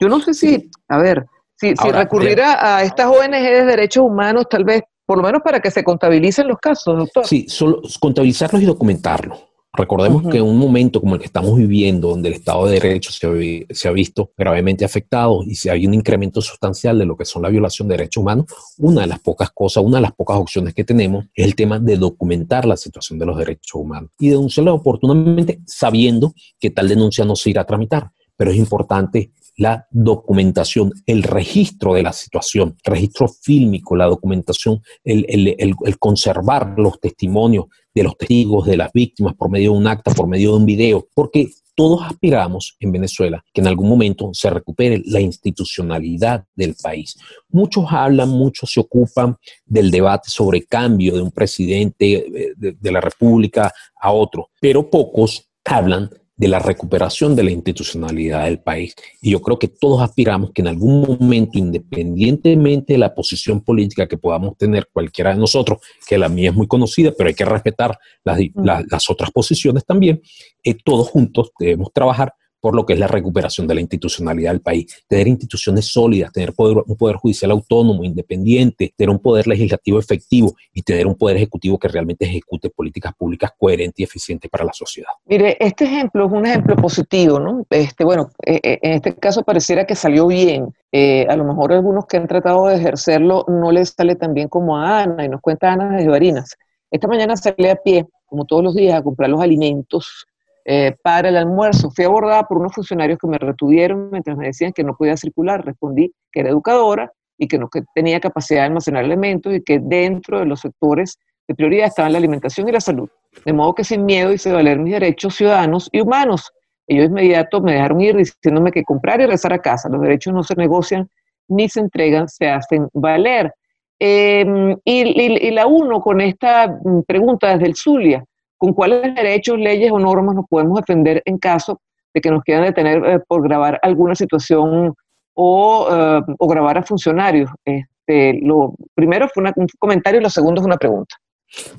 Yo 0.00 0.08
no 0.08 0.20
sé 0.20 0.34
si, 0.34 0.70
a 0.88 0.98
ver, 0.98 1.26
si, 1.62 1.90
recurrir 1.90 2.40
a, 2.42 2.82
estas 2.82 3.06
ONG 3.06 3.30
de 3.30 3.64
derechos 3.64 4.04
humanos, 4.04 4.46
tal 4.50 4.64
vez, 4.64 4.82
por 5.06 5.18
lo 5.18 5.22
menos 5.22 5.42
para 5.42 5.60
que 5.60 5.70
se 5.70 5.84
contabilicen 5.84 6.48
los 6.48 6.58
casos, 6.58 6.96
doctor. 6.98 7.26
Sí, 7.26 7.46
solo 7.48 7.80
contabilizarlos 8.00 8.62
y 8.62 8.66
documentarlos. 8.66 9.38
Recordemos 9.74 10.30
que 10.30 10.36
en 10.36 10.44
un 10.44 10.58
momento 10.58 11.00
como 11.00 11.14
el 11.14 11.20
que 11.20 11.26
estamos 11.26 11.56
viviendo, 11.56 12.10
donde 12.10 12.28
el 12.28 12.34
Estado 12.34 12.66
de 12.66 12.78
Derecho 12.78 13.10
se, 13.10 13.66
se, 13.70 13.88
ha 13.88 13.90
visto 13.90 14.30
gravemente 14.36 14.84
afectado 14.84 15.42
y 15.46 15.54
se 15.54 15.70
hay 15.70 15.86
un 15.86 15.94
incremento 15.94 16.42
sustancial 16.42 16.98
de 16.98 17.06
lo 17.06 17.16
que 17.16 17.24
son 17.24 17.40
la 17.40 17.48
violación 17.48 17.88
de 17.88 17.96
derechos 17.96 18.20
humanos, 18.20 18.46
una 18.76 19.00
de 19.00 19.06
las 19.06 19.20
pocas 19.20 19.50
cosas, 19.50 19.82
una 19.82 19.96
de 19.96 20.02
las 20.02 20.12
pocas 20.12 20.36
opciones 20.36 20.74
que 20.74 20.84
tenemos 20.84 21.24
es 21.34 21.46
el 21.46 21.54
tema 21.54 21.78
de 21.78 21.96
documentar 21.96 22.66
la 22.66 22.76
situación 22.76 23.18
de 23.18 23.24
los 23.24 23.38
derechos 23.38 23.80
humanos 23.80 24.10
y 24.18 24.28
denunciarla 24.28 24.74
oportunamente 24.74 25.62
sabiendo 25.66 26.34
que 26.60 26.68
tal 26.68 26.86
denuncia 26.86 27.24
no 27.24 27.34
se 27.34 27.48
irá 27.48 27.62
a 27.62 27.66
tramitar. 27.66 28.10
Pero 28.36 28.50
es 28.50 28.58
importante 28.58 29.30
la 29.56 29.86
documentación, 29.90 30.92
el 31.06 31.22
registro 31.22 31.94
de 31.94 32.02
la 32.02 32.12
situación, 32.12 32.76
registro 32.84 33.28
fílmico, 33.28 33.96
la 33.96 34.06
documentación, 34.06 34.82
el, 35.04 35.76
conservar 35.98 36.74
los 36.76 37.00
testimonios 37.00 37.66
de 37.94 38.02
los 38.02 38.16
testigos, 38.16 38.66
de 38.66 38.76
las 38.76 38.92
víctimas 38.92 39.34
por 39.34 39.50
medio 39.50 39.72
de 39.72 39.78
un 39.78 39.86
acta, 39.86 40.12
por 40.14 40.26
medio 40.26 40.52
de 40.52 40.56
un 40.56 40.66
video, 40.66 41.06
porque 41.14 41.50
todos 41.74 42.02
aspiramos 42.02 42.76
en 42.80 42.92
Venezuela 42.92 43.42
que 43.52 43.60
en 43.60 43.66
algún 43.66 43.88
momento 43.88 44.30
se 44.32 44.50
recupere 44.50 45.02
la 45.06 45.20
institucionalidad 45.20 46.44
del 46.54 46.74
país. 46.74 47.16
Muchos 47.48 47.86
hablan, 47.88 48.28
muchos 48.28 48.72
se 48.72 48.80
ocupan 48.80 49.36
del 49.64 49.90
debate 49.90 50.28
sobre 50.28 50.64
cambio 50.64 51.14
de 51.14 51.22
un 51.22 51.30
presidente 51.30 52.12
eh, 52.12 52.54
de 52.56 52.92
la 52.92 53.00
República 53.00 53.72
a 54.00 54.12
otro, 54.12 54.50
pero 54.60 54.88
pocos 54.90 55.48
hablan 55.64 56.10
de 56.36 56.48
la 56.48 56.58
recuperación 56.58 57.36
de 57.36 57.44
la 57.44 57.50
institucionalidad 57.50 58.44
del 58.44 58.58
país. 58.60 58.94
Y 59.20 59.30
yo 59.30 59.42
creo 59.42 59.58
que 59.58 59.68
todos 59.68 60.02
aspiramos 60.02 60.50
que 60.52 60.62
en 60.62 60.68
algún 60.68 61.02
momento, 61.02 61.58
independientemente 61.58 62.94
de 62.94 62.98
la 62.98 63.14
posición 63.14 63.60
política 63.60 64.08
que 64.08 64.16
podamos 64.16 64.56
tener 64.56 64.88
cualquiera 64.92 65.34
de 65.34 65.40
nosotros, 65.40 65.78
que 66.06 66.18
la 66.18 66.28
mía 66.28 66.50
es 66.50 66.56
muy 66.56 66.66
conocida, 66.66 67.12
pero 67.16 67.28
hay 67.28 67.34
que 67.34 67.44
respetar 67.44 67.98
las, 68.24 68.38
las, 68.54 69.10
otras 69.10 69.30
posiciones 69.30 69.84
también, 69.84 70.20
eh, 70.64 70.74
todos 70.82 71.08
juntos 71.08 71.52
debemos 71.58 71.92
trabajar 71.92 72.34
por 72.62 72.76
lo 72.76 72.86
que 72.86 72.92
es 72.92 72.98
la 73.00 73.08
recuperación 73.08 73.66
de 73.66 73.74
la 73.74 73.80
institucionalidad 73.80 74.52
del 74.52 74.60
país. 74.60 75.04
Tener 75.08 75.26
instituciones 75.26 75.84
sólidas, 75.86 76.32
tener 76.32 76.54
un 76.56 76.96
poder 76.96 77.16
judicial 77.16 77.50
autónomo, 77.50 78.04
independiente, 78.04 78.94
tener 78.96 79.10
un 79.10 79.18
poder 79.18 79.48
legislativo 79.48 79.98
efectivo 79.98 80.54
y 80.72 80.82
tener 80.82 81.08
un 81.08 81.16
poder 81.16 81.38
ejecutivo 81.38 81.76
que 81.76 81.88
realmente 81.88 82.24
ejecute 82.24 82.70
políticas 82.70 83.14
públicas 83.18 83.50
coherentes 83.58 83.98
y 83.98 84.04
eficientes 84.04 84.48
para 84.48 84.64
la 84.64 84.72
sociedad. 84.72 85.10
Mire, 85.26 85.56
este 85.58 85.86
ejemplo 85.86 86.26
es 86.26 86.32
un 86.32 86.46
ejemplo 86.46 86.76
positivo, 86.76 87.40
¿no? 87.40 87.66
Este, 87.68 88.04
bueno, 88.04 88.30
eh, 88.46 88.60
eh, 88.62 88.78
en 88.80 88.92
este 88.92 89.12
caso 89.16 89.42
pareciera 89.42 89.84
que 89.84 89.96
salió 89.96 90.28
bien. 90.28 90.72
Eh, 90.92 91.26
a 91.28 91.34
lo 91.34 91.44
mejor 91.44 91.72
algunos 91.72 92.06
que 92.06 92.18
han 92.18 92.28
tratado 92.28 92.68
de 92.68 92.76
ejercerlo 92.76 93.44
no 93.48 93.72
les 93.72 93.88
sale 93.88 94.14
tan 94.14 94.34
bien 94.34 94.46
como 94.46 94.78
a 94.78 95.02
Ana, 95.02 95.24
y 95.24 95.28
nos 95.28 95.40
cuenta 95.40 95.72
Ana 95.72 95.96
de 95.96 96.06
Barinas. 96.06 96.54
Esta 96.92 97.08
mañana 97.08 97.36
salí 97.36 97.66
a 97.66 97.74
pie, 97.74 98.06
como 98.26 98.44
todos 98.44 98.62
los 98.62 98.76
días, 98.76 98.96
a 98.96 99.02
comprar 99.02 99.30
los 99.30 99.40
alimentos 99.40 100.26
eh, 100.64 100.94
para 101.02 101.28
el 101.28 101.36
almuerzo. 101.36 101.90
Fui 101.90 102.04
abordada 102.04 102.44
por 102.44 102.58
unos 102.58 102.74
funcionarios 102.74 103.18
que 103.18 103.26
me 103.26 103.38
retuvieron 103.38 104.10
mientras 104.10 104.36
me 104.36 104.46
decían 104.46 104.72
que 104.72 104.84
no 104.84 104.96
podía 104.96 105.16
circular. 105.16 105.64
Respondí 105.64 106.12
que 106.30 106.40
era 106.40 106.50
educadora 106.50 107.12
y 107.36 107.48
que 107.48 107.58
no 107.58 107.68
tenía 107.94 108.20
capacidad 108.20 108.60
de 108.60 108.66
almacenar 108.66 109.04
elementos 109.04 109.52
y 109.52 109.60
que 109.60 109.80
dentro 109.80 110.38
de 110.38 110.46
los 110.46 110.60
sectores 110.60 111.18
de 111.48 111.54
prioridad 111.56 111.88
estaban 111.88 112.12
la 112.12 112.18
alimentación 112.18 112.68
y 112.68 112.72
la 112.72 112.80
salud. 112.80 113.08
De 113.44 113.52
modo 113.52 113.74
que 113.74 113.82
sin 113.82 114.04
miedo 114.04 114.32
hice 114.32 114.52
valer 114.52 114.78
mis 114.78 114.92
derechos 114.92 115.34
ciudadanos 115.34 115.88
y 115.90 116.00
humanos. 116.00 116.52
Ellos 116.86 117.06
inmediato 117.06 117.60
me 117.60 117.72
dejaron 117.72 118.00
ir 118.00 118.16
diciéndome 118.16 118.70
que 118.70 118.84
comprar 118.84 119.20
y 119.20 119.26
rezar 119.26 119.52
a 119.52 119.58
casa. 119.58 119.88
Los 119.88 120.00
derechos 120.00 120.32
no 120.32 120.44
se 120.44 120.54
negocian 120.54 121.08
ni 121.48 121.68
se 121.68 121.80
entregan, 121.80 122.28
se 122.28 122.48
hacen 122.48 122.88
valer. 122.92 123.52
Em, 123.98 124.76
y, 124.84 125.46
y, 125.46 125.50
la 125.50 125.66
uno 125.66 126.00
con 126.00 126.20
esta 126.20 126.68
mm, 126.68 127.02
pregunta 127.02 127.52
desde 127.52 127.66
el 127.66 127.76
Zulia 127.76 128.24
con 128.62 128.74
cuáles 128.74 129.12
derechos, 129.16 129.58
leyes 129.58 129.90
o 129.90 129.98
normas 129.98 130.36
nos 130.36 130.46
podemos 130.48 130.76
defender 130.76 131.20
en 131.24 131.36
caso 131.36 131.80
de 132.14 132.20
que 132.20 132.30
nos 132.30 132.44
quieran 132.44 132.62
detener 132.62 133.04
eh, 133.04 133.18
por 133.26 133.42
grabar 133.42 133.80
alguna 133.82 134.14
situación 134.14 134.94
o, 135.34 135.88
eh, 135.90 136.20
o 136.38 136.46
grabar 136.46 136.78
a 136.78 136.84
funcionarios. 136.84 137.50
Este, 137.64 138.38
lo 138.40 138.72
primero 138.94 139.28
fue 139.34 139.42
un 139.42 139.66
comentario 139.80 140.20
y 140.20 140.22
lo 140.22 140.30
segundo 140.30 140.60
es 140.60 140.64
una 140.64 140.76
pregunta. 140.76 141.16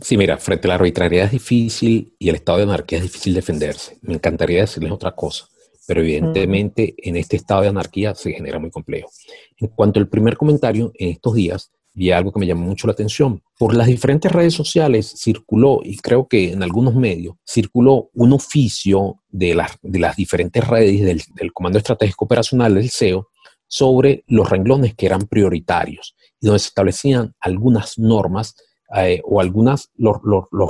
Sí, 0.01 0.17
mira, 0.17 0.35
frente 0.35 0.67
a 0.67 0.69
la 0.69 0.75
arbitrariedad 0.75 1.27
es 1.27 1.31
difícil 1.31 2.17
y 2.19 2.27
el 2.27 2.35
estado 2.35 2.57
de 2.57 2.65
anarquía 2.65 2.97
es 2.97 3.03
difícil 3.05 3.33
defenderse. 3.33 3.97
Me 4.01 4.15
encantaría 4.15 4.59
decirles 4.59 4.91
otra 4.91 5.13
cosa, 5.13 5.45
pero 5.87 6.01
evidentemente 6.01 6.95
en 6.97 7.15
este 7.15 7.37
estado 7.37 7.61
de 7.61 7.69
anarquía 7.69 8.13
se 8.13 8.33
genera 8.33 8.59
muy 8.59 8.71
complejo. 8.71 9.09
En 9.55 9.69
cuanto 9.69 10.01
al 10.01 10.09
primer 10.09 10.35
comentario, 10.35 10.91
en 10.95 11.11
estos 11.11 11.33
días 11.33 11.71
y 11.95 12.11
algo 12.11 12.31
que 12.31 12.39
me 12.39 12.47
llamó 12.47 12.65
mucho 12.65 12.87
la 12.87 12.93
atención. 12.93 13.41
Por 13.57 13.75
las 13.75 13.87
diferentes 13.87 14.31
redes 14.31 14.53
sociales 14.53 15.13
circuló, 15.17 15.81
y 15.83 15.97
creo 15.97 16.27
que 16.27 16.51
en 16.51 16.63
algunos 16.63 16.95
medios, 16.95 17.35
circuló 17.47 18.09
un 18.13 18.33
oficio 18.33 19.21
de, 19.29 19.59
de 19.81 19.99
las 19.99 20.15
diferentes 20.15 20.65
redes 20.67 21.01
del, 21.35 21.53
Comando 21.53 21.77
Estratégico 21.77 22.25
Operacional 22.25 22.75
del 22.75 22.89
CEO 22.89 23.29
sobre 23.67 24.23
los 24.27 24.49
renglones 24.49 24.95
que 24.95 25.05
eran 25.05 25.21
prioritarios 25.21 26.15
y 26.39 26.47
donde 26.47 26.59
se 26.59 26.67
establecían 26.67 27.33
algunas 27.39 27.97
normas 27.97 28.55
eh, 28.95 29.21
o 29.23 29.39
algunas, 29.39 29.89
los, 29.95 30.17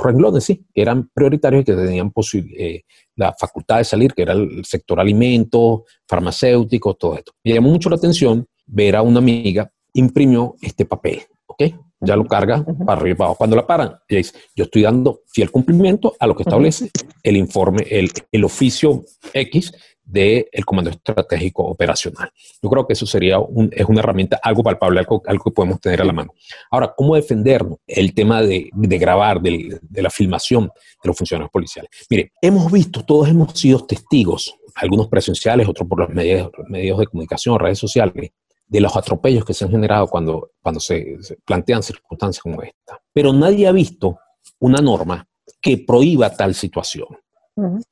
renglones, 0.02 0.44
sí, 0.44 0.64
que 0.72 0.80
eran 0.80 1.10
prioritarios 1.12 1.62
y 1.62 1.64
que 1.64 1.74
tenían 1.74 2.12
eh, 2.56 2.82
la 3.16 3.34
facultad 3.38 3.78
de 3.78 3.84
salir, 3.84 4.14
que 4.14 4.22
era 4.22 4.32
el 4.32 4.64
sector 4.64 4.98
alimentos, 4.98 5.82
farmacéuticos, 6.08 6.96
todo 6.96 7.16
esto. 7.16 7.32
Me 7.44 7.52
llamó 7.52 7.70
mucho 7.70 7.90
la 7.90 7.96
atención 7.96 8.46
ver 8.66 8.96
a 8.96 9.02
una 9.02 9.18
amiga 9.18 9.70
imprimió 9.94 10.56
este 10.60 10.84
papel, 10.84 11.22
¿ok? 11.46 11.62
Ya 12.00 12.16
lo 12.16 12.26
carga 12.26 12.64
para 12.84 13.00
arriba 13.00 13.24
abajo. 13.24 13.38
Cuando 13.38 13.56
la 13.56 13.66
paran, 13.66 13.96
dice, 14.08 14.36
yo 14.54 14.64
estoy 14.64 14.82
dando 14.82 15.20
fiel 15.26 15.50
cumplimiento 15.50 16.14
a 16.18 16.26
lo 16.26 16.36
que 16.36 16.42
establece 16.42 16.90
el 17.22 17.36
informe, 17.36 17.86
el, 17.88 18.10
el 18.30 18.44
oficio 18.44 19.04
X 19.32 19.72
del 20.04 20.64
Comando 20.66 20.90
Estratégico 20.90 21.64
Operacional. 21.64 22.30
Yo 22.62 22.68
creo 22.68 22.86
que 22.86 22.92
eso 22.92 23.06
sería 23.06 23.38
un, 23.38 23.70
es 23.72 23.86
una 23.86 24.00
herramienta, 24.00 24.38
algo 24.42 24.62
palpable, 24.62 25.00
algo, 25.00 25.22
algo, 25.26 25.44
que 25.44 25.50
podemos 25.50 25.80
tener 25.80 26.02
a 26.02 26.04
la 26.04 26.12
mano. 26.12 26.34
Ahora, 26.70 26.92
¿cómo 26.94 27.14
defendernos? 27.14 27.78
El 27.86 28.12
tema 28.12 28.42
de, 28.42 28.68
de 28.72 28.98
grabar, 28.98 29.40
de, 29.40 29.78
de, 29.80 30.02
la 30.02 30.10
filmación 30.10 30.64
de 30.66 31.08
los 31.08 31.16
funcionarios 31.16 31.50
policiales. 31.50 31.90
Mire, 32.10 32.32
hemos 32.42 32.70
visto, 32.70 33.02
todos 33.04 33.28
hemos 33.28 33.58
sido 33.58 33.86
testigos, 33.86 34.54
algunos 34.74 35.08
presenciales, 35.08 35.68
otros 35.68 35.88
por 35.88 36.00
los 36.00 36.10
medios, 36.10 36.50
medios 36.68 36.98
de 36.98 37.06
comunicación, 37.06 37.58
redes 37.58 37.78
sociales, 37.78 38.30
de 38.66 38.80
los 38.80 38.96
atropellos 38.96 39.44
que 39.44 39.54
se 39.54 39.64
han 39.64 39.70
generado 39.70 40.08
cuando, 40.08 40.50
cuando 40.62 40.80
se, 40.80 41.18
plantean 41.44 41.82
circunstancias 41.82 42.42
como 42.42 42.62
esta. 42.62 43.00
Pero 43.12 43.32
nadie 43.32 43.66
ha 43.66 43.72
visto 43.72 44.18
una 44.58 44.80
norma 44.80 45.26
que 45.60 45.78
prohíba 45.78 46.30
tal 46.30 46.54
situación. 46.54 47.08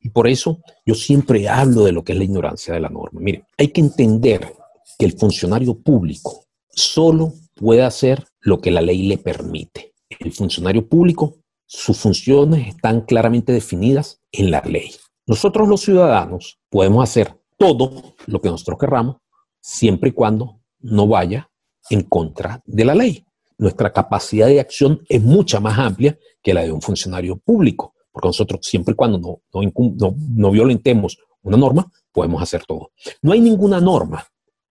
Y 0.00 0.08
por 0.08 0.26
eso 0.26 0.60
yo 0.84 0.94
siempre 0.94 1.48
hablo 1.48 1.84
de 1.84 1.92
lo 1.92 2.02
que 2.02 2.12
es 2.12 2.18
la 2.18 2.24
ignorancia 2.24 2.74
de 2.74 2.80
la 2.80 2.88
norma. 2.88 3.20
Mire, 3.20 3.44
hay 3.56 3.68
que 3.68 3.80
entender 3.80 4.54
que 4.98 5.06
el 5.06 5.16
funcionario 5.16 5.78
público 5.78 6.46
solo 6.68 7.32
puede 7.54 7.82
hacer 7.82 8.24
lo 8.40 8.60
que 8.60 8.72
la 8.72 8.80
ley 8.80 9.06
le 9.06 9.18
permite. 9.18 9.94
El 10.18 10.32
funcionario 10.32 10.88
público, 10.88 11.36
sus 11.66 11.96
funciones 11.96 12.66
están 12.66 13.02
claramente 13.02 13.52
definidas 13.52 14.20
en 14.32 14.50
la 14.50 14.62
ley. 14.62 14.90
Nosotros 15.26 15.68
los 15.68 15.82
ciudadanos 15.82 16.58
podemos 16.68 17.04
hacer 17.04 17.38
todo 17.56 18.14
lo 18.26 18.40
que 18.40 18.50
nosotros 18.50 18.78
querramos 18.80 19.16
siempre 19.60 20.10
y 20.10 20.12
cuando 20.12 20.61
no 20.82 21.06
vaya 21.06 21.50
en 21.90 22.02
contra 22.02 22.62
de 22.64 22.84
la 22.84 22.94
ley. 22.94 23.24
nuestra 23.58 23.92
capacidad 23.92 24.48
de 24.48 24.58
acción 24.58 25.02
es 25.08 25.22
mucha 25.22 25.60
más 25.60 25.78
amplia 25.78 26.18
que 26.42 26.52
la 26.52 26.62
de 26.62 26.72
un 26.72 26.82
funcionario 26.82 27.36
público, 27.36 27.94
porque 28.10 28.28
nosotros 28.28 28.60
siempre 28.62 28.92
y 28.92 28.96
cuando 28.96 29.18
no, 29.18 29.40
no, 29.52 30.14
no 30.18 30.50
violentemos 30.50 31.16
una 31.42 31.56
norma, 31.56 31.90
podemos 32.12 32.42
hacer 32.42 32.64
todo. 32.64 32.90
No 33.20 33.32
hay 33.32 33.40
ninguna 33.40 33.80
norma 33.80 34.26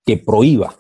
que 0.06 0.18
prohíba 0.18 0.76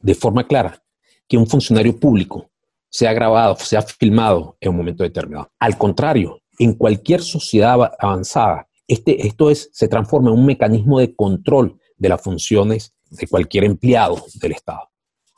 de 0.00 0.14
forma 0.14 0.46
clara 0.46 0.82
que 1.28 1.36
un 1.36 1.46
funcionario 1.46 1.98
público 1.98 2.50
sea 2.88 3.12
grabado, 3.12 3.56
sea 3.56 3.82
filmado 3.82 4.56
en 4.60 4.70
un 4.70 4.76
momento 4.76 5.02
determinado. 5.02 5.50
Al 5.58 5.76
contrario, 5.76 6.40
en 6.58 6.74
cualquier 6.74 7.22
sociedad 7.22 7.92
avanzada, 7.98 8.68
este, 8.88 9.26
esto 9.26 9.50
es, 9.50 9.68
se 9.72 9.88
transforma 9.88 10.30
en 10.30 10.38
un 10.38 10.46
mecanismo 10.46 11.00
de 11.00 11.14
control 11.14 11.78
de 11.96 12.08
las 12.08 12.22
funciones 12.22 12.94
de 13.10 13.26
cualquier 13.26 13.64
empleado 13.64 14.24
del 14.34 14.52
Estado. 14.52 14.90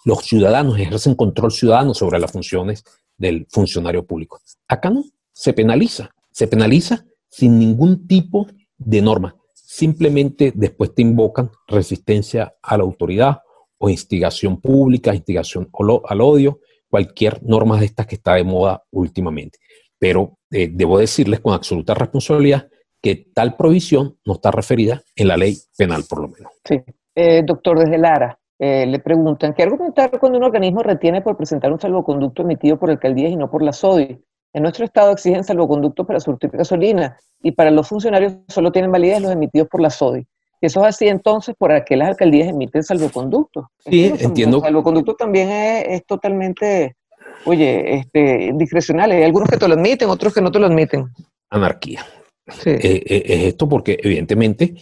Los 0.04 0.20
ciudadanos 0.20 0.78
ejercen 0.78 1.14
control 1.14 1.52
ciudadano 1.52 1.94
sobre 1.94 2.18
las 2.18 2.32
funciones 2.32 2.84
del 3.16 3.46
funcionario 3.50 4.06
público. 4.06 4.40
Acá 4.68 4.90
no, 4.90 5.04
se 5.32 5.52
penaliza, 5.52 6.14
se 6.30 6.46
penaliza 6.46 7.04
sin 7.28 7.58
ningún 7.58 8.06
tipo 8.06 8.46
de 8.76 9.02
norma. 9.02 9.36
Simplemente 9.54 10.52
después 10.54 10.94
te 10.94 11.02
invocan 11.02 11.50
resistencia 11.66 12.54
a 12.62 12.76
la 12.76 12.84
autoridad 12.84 13.40
o 13.78 13.88
instigación 13.88 14.60
pública, 14.60 15.14
instigación 15.14 15.70
al 16.08 16.20
odio, 16.20 16.60
cualquier 16.88 17.42
norma 17.42 17.78
de 17.78 17.86
estas 17.86 18.06
que 18.06 18.16
está 18.16 18.34
de 18.34 18.44
moda 18.44 18.82
últimamente. 18.90 19.58
Pero 19.98 20.38
eh, 20.50 20.70
debo 20.72 20.98
decirles 20.98 21.40
con 21.40 21.52
absoluta 21.52 21.94
responsabilidad 21.94 22.68
que 23.00 23.30
tal 23.34 23.56
provisión 23.56 24.18
no 24.24 24.34
está 24.34 24.50
referida 24.50 25.02
en 25.14 25.28
la 25.28 25.36
ley 25.36 25.56
penal, 25.76 26.04
por 26.08 26.22
lo 26.22 26.28
menos. 26.28 26.52
Sí. 26.64 26.80
Eh, 27.20 27.42
doctor, 27.44 27.80
desde 27.80 27.98
Lara, 27.98 28.38
eh, 28.60 28.86
le 28.86 29.00
preguntan, 29.00 29.52
¿qué 29.52 29.64
argumentar 29.64 30.08
cuando 30.20 30.38
un 30.38 30.44
organismo 30.44 30.84
retiene 30.84 31.20
por 31.20 31.36
presentar 31.36 31.72
un 31.72 31.80
salvoconducto 31.80 32.42
emitido 32.42 32.78
por 32.78 32.90
alcaldías 32.90 33.32
y 33.32 33.36
no 33.36 33.50
por 33.50 33.60
la 33.60 33.72
SODI? 33.72 34.22
En 34.52 34.62
nuestro 34.62 34.84
estado 34.84 35.10
exigen 35.10 35.42
salvoconductos 35.42 36.06
para 36.06 36.20
surtir 36.20 36.50
gasolina 36.50 37.18
y 37.42 37.50
para 37.50 37.72
los 37.72 37.88
funcionarios 37.88 38.34
solo 38.46 38.70
tienen 38.70 38.92
validez 38.92 39.20
los 39.20 39.32
emitidos 39.32 39.66
por 39.66 39.80
la 39.80 39.90
SODI. 39.90 40.24
Eso 40.60 40.80
es 40.82 40.86
así 40.86 41.08
entonces, 41.08 41.56
¿por 41.58 41.84
qué 41.84 41.96
las 41.96 42.10
alcaldías 42.10 42.50
emiten 42.50 42.84
salvoconductos? 42.84 43.66
Sí, 43.80 44.14
entiendo. 44.20 44.58
El 44.58 44.62
salvoconducto 44.62 45.16
también 45.16 45.50
es, 45.50 46.06
totalmente, 46.06 46.94
oye, 47.46 47.94
este, 47.94 48.52
discrecional. 48.54 49.10
Hay 49.10 49.24
algunos 49.24 49.48
que 49.48 49.56
te 49.56 49.66
lo 49.66 49.74
admiten, 49.74 50.08
otros 50.08 50.32
que 50.32 50.40
no 50.40 50.52
te 50.52 50.60
lo 50.60 50.66
admiten. 50.66 51.08
Anarquía. 51.50 52.06
Eh, 52.64 52.78
eh, 52.82 53.22
es 53.26 53.44
esto 53.48 53.68
porque 53.68 53.98
evidentemente 54.02 54.74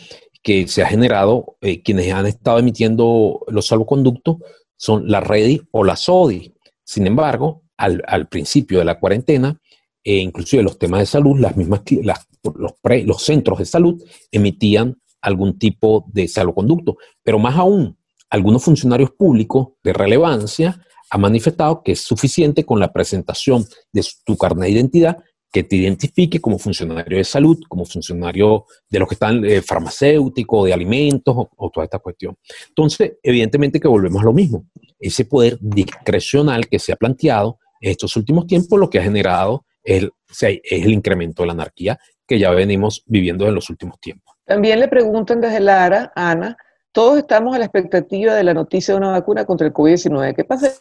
que 0.46 0.68
se 0.68 0.80
ha 0.80 0.86
generado, 0.86 1.56
eh, 1.60 1.82
quienes 1.82 2.12
han 2.12 2.24
estado 2.24 2.60
emitiendo 2.60 3.40
los 3.48 3.66
salvoconductos 3.66 4.36
son 4.76 5.08
la 5.10 5.18
REDI 5.18 5.62
o 5.72 5.82
la 5.82 5.96
SODI. 5.96 6.54
Sin 6.84 7.08
embargo, 7.08 7.64
al, 7.76 8.28
principio 8.28 8.78
de 8.78 8.84
la 8.84 9.00
cuarentena, 9.00 9.60
e 10.04 10.18
inclusive 10.18 10.62
los 10.62 10.78
temas 10.78 11.00
de 11.00 11.06
salud, 11.06 11.40
las 11.40 11.56
mismas, 11.56 11.80
los, 11.90 12.74
los 13.04 13.22
centros 13.24 13.58
de 13.58 13.64
salud 13.64 14.00
emitían 14.30 14.96
algún 15.20 15.58
tipo 15.58 16.06
de 16.12 16.28
salvoconducto. 16.28 16.96
Pero 17.24 17.40
más 17.40 17.56
aún, 17.56 17.98
algunos 18.30 18.62
funcionarios 18.62 19.10
públicos 19.10 19.70
de 19.82 19.94
relevancia 19.94 20.80
han 21.10 21.22
manifestado 21.22 21.82
que 21.82 21.90
es 21.90 22.02
suficiente 22.02 22.64
con 22.64 22.78
la 22.78 22.92
presentación 22.92 23.64
de 23.92 24.06
tu 24.24 24.36
carnet 24.36 24.66
de 24.66 24.70
identidad 24.70 25.18
que 25.56 25.64
te 25.64 25.76
identifique 25.76 26.38
como 26.38 26.58
funcionario 26.58 27.16
de 27.16 27.24
salud, 27.24 27.58
como 27.66 27.86
funcionario 27.86 28.66
de 28.90 28.98
los 28.98 29.08
que 29.08 29.14
están 29.14 29.42
eh, 29.42 29.62
farmacéutico, 29.62 30.66
de 30.66 30.74
alimentos 30.74 31.34
o, 31.34 31.70
toda 31.70 31.84
esta 31.84 31.98
cuestión. 31.98 32.36
Entonces, 32.68 33.14
evidentemente 33.22 33.80
que 33.80 33.88
volvemos 33.88 34.20
a 34.20 34.26
lo 34.26 34.34
mismo. 34.34 34.66
Ese 35.00 35.24
poder 35.24 35.56
discrecional 35.58 36.68
que 36.68 36.78
se 36.78 36.92
ha 36.92 36.96
planteado 36.96 37.58
en 37.80 37.92
estos 37.92 38.14
últimos 38.16 38.46
tiempos 38.46 38.78
lo 38.78 38.90
que 38.90 38.98
ha 38.98 39.02
generado 39.02 39.64
es 39.82 40.06
el 40.42 40.92
incremento 40.92 41.42
de 41.42 41.46
la 41.46 41.54
anarquía 41.54 41.98
que 42.26 42.38
ya 42.38 42.50
venimos 42.50 43.02
viviendo 43.06 43.48
en 43.48 43.54
los 43.54 43.70
últimos 43.70 43.98
tiempos. 43.98 44.34
También 44.44 44.78
le 44.78 44.88
preguntan 44.88 45.40
desde 45.40 45.60
Lara, 45.60 46.12
Ana, 46.14 46.58
todos 46.92 47.16
estamos 47.16 47.56
a 47.56 47.58
la 47.58 47.64
expectativa 47.64 48.34
de 48.34 48.44
la 48.44 48.52
noticia 48.52 48.92
de 48.92 48.98
una 48.98 49.12
vacuna 49.12 49.46
contra 49.46 49.66
el 49.66 49.72
COVID-19. 49.72 50.36
¿Qué 50.36 50.44
pasa 50.44 50.74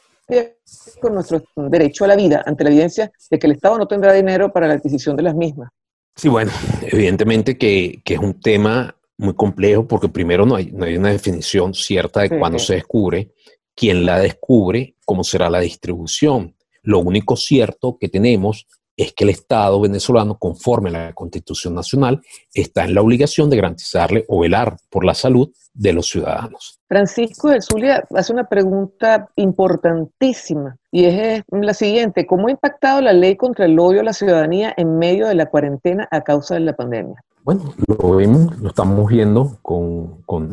con 0.99 1.13
nuestro 1.13 1.43
derecho 1.55 2.05
a 2.05 2.07
la 2.07 2.15
vida 2.15 2.43
ante 2.45 2.63
la 2.63 2.69
evidencia 2.69 3.11
de 3.29 3.39
que 3.39 3.47
el 3.47 3.53
Estado 3.53 3.77
no 3.77 3.88
tendrá 3.88 4.13
dinero 4.13 4.51
para 4.51 4.67
la 4.67 4.73
adquisición 4.75 5.15
de 5.15 5.23
las 5.23 5.35
mismas? 5.35 5.69
Sí, 6.15 6.29
bueno, 6.29 6.51
evidentemente 6.81 7.57
que, 7.57 8.01
es 8.03 8.19
un 8.19 8.39
tema 8.39 8.95
muy 9.17 9.33
complejo 9.33 9.88
porque 9.88 10.09
primero 10.09 10.45
no 10.45 10.55
hay, 10.55 10.71
no 10.71 10.85
hay 10.85 10.97
una 10.97 11.11
definición 11.11 11.73
cierta 11.73 12.21
de 12.21 12.39
cuándo 12.39 12.59
se 12.59 12.75
descubre, 12.75 13.33
quién 13.75 14.05
la 14.05 14.19
descubre, 14.19 14.95
cómo 15.05 15.23
será 15.23 15.49
la 15.49 15.59
distribución. 15.59 16.55
Lo 16.83 16.99
único 16.99 17.35
cierto 17.35 17.97
que 17.99 18.09
tenemos 18.09 18.67
es 18.97 19.13
que 19.13 19.25
el 19.25 19.29
Estado 19.31 19.79
venezolano, 19.81 20.38
conforme 20.38 20.89
a 20.89 20.93
la 20.93 21.13
Constitución 21.13 21.75
Nacional, 21.75 22.21
está 22.53 22.86
en 22.86 22.95
la 22.95 23.01
obligación 23.01 23.49
de 23.49 23.58
garantizarle 23.58 24.25
o 24.27 24.39
velar 24.39 24.77
por 24.89 25.03
la 25.03 25.13
salud 25.13 25.51
de 25.73 25.91
los 25.93 26.08
ciudadanos. 26.08 26.79
Francisco 26.88 27.49
de 27.49 27.62
Zulia 27.62 28.03
hace 28.15 28.31
una 28.31 28.45
pregunta 28.45 29.29
importantísima 29.36 30.77
y 30.91 31.05
es 31.05 31.43
la 31.51 31.73
siguiente, 31.73 32.25
¿cómo 32.25 32.47
ha 32.47 32.51
impactado 32.51 33.01
la 33.01 33.12
ley 33.12 33.36
contra 33.36 33.65
el 33.65 33.77
odio 33.77 33.99
a 33.99 34.03
la 34.03 34.13
ciudadanía 34.13 34.73
en 34.77 34.97
medio 34.97 35.27
de 35.27 35.36
la 35.36 35.47
cuarentena 35.47 36.08
a 36.12 36.21
causa 36.21 36.53
de 36.53 36.62
la 36.62 36.73
pandemia? 36.73 37.21
Bueno, 37.43 37.75
lo 37.88 38.15
vemos, 38.15 38.58
lo 38.60 38.69
estamos 38.69 39.10
viendo 39.10 39.60
con, 39.62 40.21
con 40.23 40.49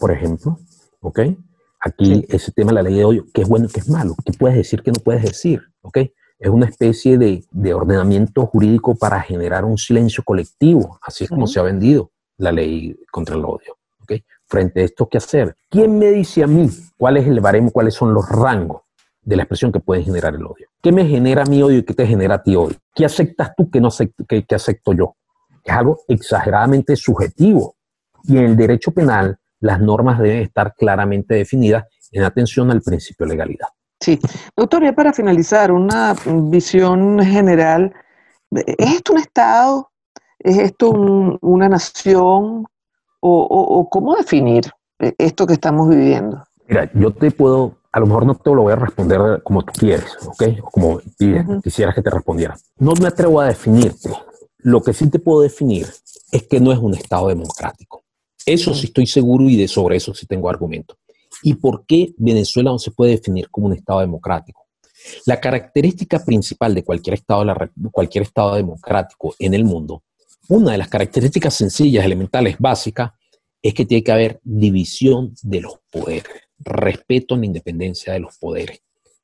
por 0.00 0.10
ejemplo, 0.10 0.58
¿ok? 1.00 1.20
Aquí 1.80 2.24
ese 2.28 2.50
tema 2.50 2.70
de 2.70 2.74
la 2.76 2.82
ley 2.82 2.94
de 2.94 3.04
odio, 3.04 3.26
qué 3.32 3.42
es 3.42 3.48
bueno, 3.48 3.68
qué 3.72 3.80
es 3.80 3.88
malo, 3.88 4.16
qué 4.24 4.32
puedes 4.32 4.56
decir, 4.56 4.82
qué 4.82 4.90
no 4.90 5.00
puedes 5.04 5.22
decir, 5.22 5.60
¿ok? 5.82 5.98
Es 6.44 6.50
una 6.50 6.66
especie 6.66 7.16
de, 7.16 7.74
ordenamiento 7.74 8.44
jurídico 8.44 8.94
para 8.94 9.18
generar 9.22 9.64
un 9.64 9.78
silencio 9.78 10.22
colectivo, 10.22 10.98
así 11.00 11.24
es 11.24 11.30
como 11.30 11.46
se 11.46 11.58
ha 11.58 11.62
vendido 11.62 12.10
la 12.36 12.52
ley 12.52 12.94
contra 13.10 13.34
el 13.34 13.44
odio. 13.44 13.78
Frente 14.46 14.82
a 14.82 14.84
esto, 14.84 15.08
¿qué 15.08 15.16
hacer? 15.16 15.56
¿Quién 15.70 15.98
me 15.98 16.10
dice 16.12 16.42
a 16.42 16.46
mí 16.46 16.68
cuál 16.98 17.16
es 17.16 17.26
el 17.26 17.40
baremo, 17.40 17.70
cuáles 17.70 17.94
son 17.94 18.12
los 18.12 18.28
rangos 18.28 18.82
de 19.22 19.36
la 19.36 19.44
expresión 19.44 19.72
que 19.72 19.80
puede 19.80 20.02
generar 20.02 20.34
el 20.34 20.44
odio? 20.44 20.68
¿Qué 20.82 20.92
me 20.92 21.06
genera 21.06 21.44
mi 21.46 21.62
odio 21.62 21.78
y 21.78 21.82
qué 21.82 21.94
te 21.94 22.06
genera 22.06 22.34
a 22.34 22.42
ti 22.42 22.54
odio? 22.54 22.76
¿Qué 22.94 23.06
aceptas 23.06 23.52
tú 23.56 23.70
que 23.70 23.80
no 23.80 23.88
acepto, 23.88 24.26
que, 24.26 24.44
que 24.44 24.54
acepto 24.54 24.92
yo? 24.92 25.16
Es 25.64 25.72
algo 25.72 25.98
exageradamente 26.08 26.94
subjetivo. 26.94 27.76
Y 28.24 28.36
en 28.36 28.44
el 28.44 28.56
derecho 28.56 28.90
penal, 28.90 29.38
las 29.60 29.80
normas 29.80 30.18
deben 30.18 30.42
estar 30.42 30.74
claramente 30.74 31.36
definidas 31.36 31.84
en 32.12 32.22
atención 32.22 32.70
al 32.70 32.82
principio 32.82 33.24
de 33.24 33.32
legalidad. 33.32 33.68
Sí. 34.04 34.20
Doctor, 34.54 34.84
ya 34.84 34.92
para 34.92 35.14
finalizar, 35.14 35.72
una 35.72 36.14
visión 36.26 37.20
general. 37.20 37.94
¿Es 38.50 38.96
esto 38.96 39.14
un 39.14 39.18
Estado? 39.18 39.90
¿Es 40.38 40.58
esto 40.58 40.90
una 40.90 41.70
nación? 41.70 42.66
O, 43.20 43.88
cómo 43.90 44.14
definir 44.14 44.64
esto 44.98 45.46
que 45.46 45.54
estamos 45.54 45.88
viviendo? 45.88 46.44
Mira, 46.68 46.90
yo 46.92 47.12
te 47.12 47.30
puedo, 47.30 47.78
a 47.92 48.00
lo 48.00 48.06
mejor 48.06 48.26
no 48.26 48.34
te 48.34 48.50
lo 48.50 48.60
voy 48.60 48.74
a 48.74 48.76
responder 48.76 49.42
como 49.42 49.62
tú 49.62 49.72
quieres, 49.72 50.14
¿ok? 50.26 50.42
O 50.62 50.70
como 50.70 51.00
quisieras 51.62 51.94
que 51.94 52.02
te 52.02 52.10
respondiera. 52.10 52.54
No 52.76 52.92
me 53.00 53.08
atrevo 53.08 53.40
a 53.40 53.46
definirte. 53.46 54.10
Lo 54.58 54.82
que 54.82 54.92
sí 54.92 55.08
te 55.08 55.18
puedo 55.18 55.40
definir 55.40 55.86
es 56.30 56.42
que 56.42 56.60
no 56.60 56.72
es 56.72 56.78
un 56.78 56.92
Estado 56.92 57.28
democrático. 57.28 58.04
Eso 58.44 58.74
sí 58.74 58.88
estoy 58.88 59.06
seguro 59.06 59.44
y 59.44 59.56
de 59.56 59.66
sobre 59.66 59.96
eso 59.96 60.12
sí 60.12 60.26
tengo 60.26 60.50
argumento 60.50 60.94
y 61.44 61.54
por 61.54 61.84
qué 61.84 62.14
Venezuela 62.16 62.70
no 62.70 62.78
se 62.78 62.90
puede 62.90 63.12
definir 63.12 63.50
como 63.50 63.66
un 63.66 63.74
Estado 63.74 64.00
democrático. 64.00 64.66
La 65.26 65.38
característica 65.38 66.24
principal 66.24 66.74
de 66.74 66.82
cualquier 66.82 67.14
Estado, 67.14 68.54
democrático 68.56 69.34
en 69.38 69.52
el 69.52 69.64
mundo, 69.64 70.02
una 70.48 70.72
de 70.72 70.78
las 70.78 70.88
características 70.88 71.52
sencillas, 71.52 72.02
elementales, 72.06 72.56
básicas, 72.58 73.12
es 73.60 73.74
que 73.74 73.84
tiene 73.84 74.02
que 74.02 74.12
haber 74.12 74.40
división 74.42 75.34
de 75.42 75.60
los 75.60 75.74
poderes, 75.90 76.24
respeto 76.58 77.34
a 77.34 77.38
la 77.38 77.46
independencia 77.46 78.14
de 78.14 78.20
los 78.20 78.38
poderes. 78.38 78.80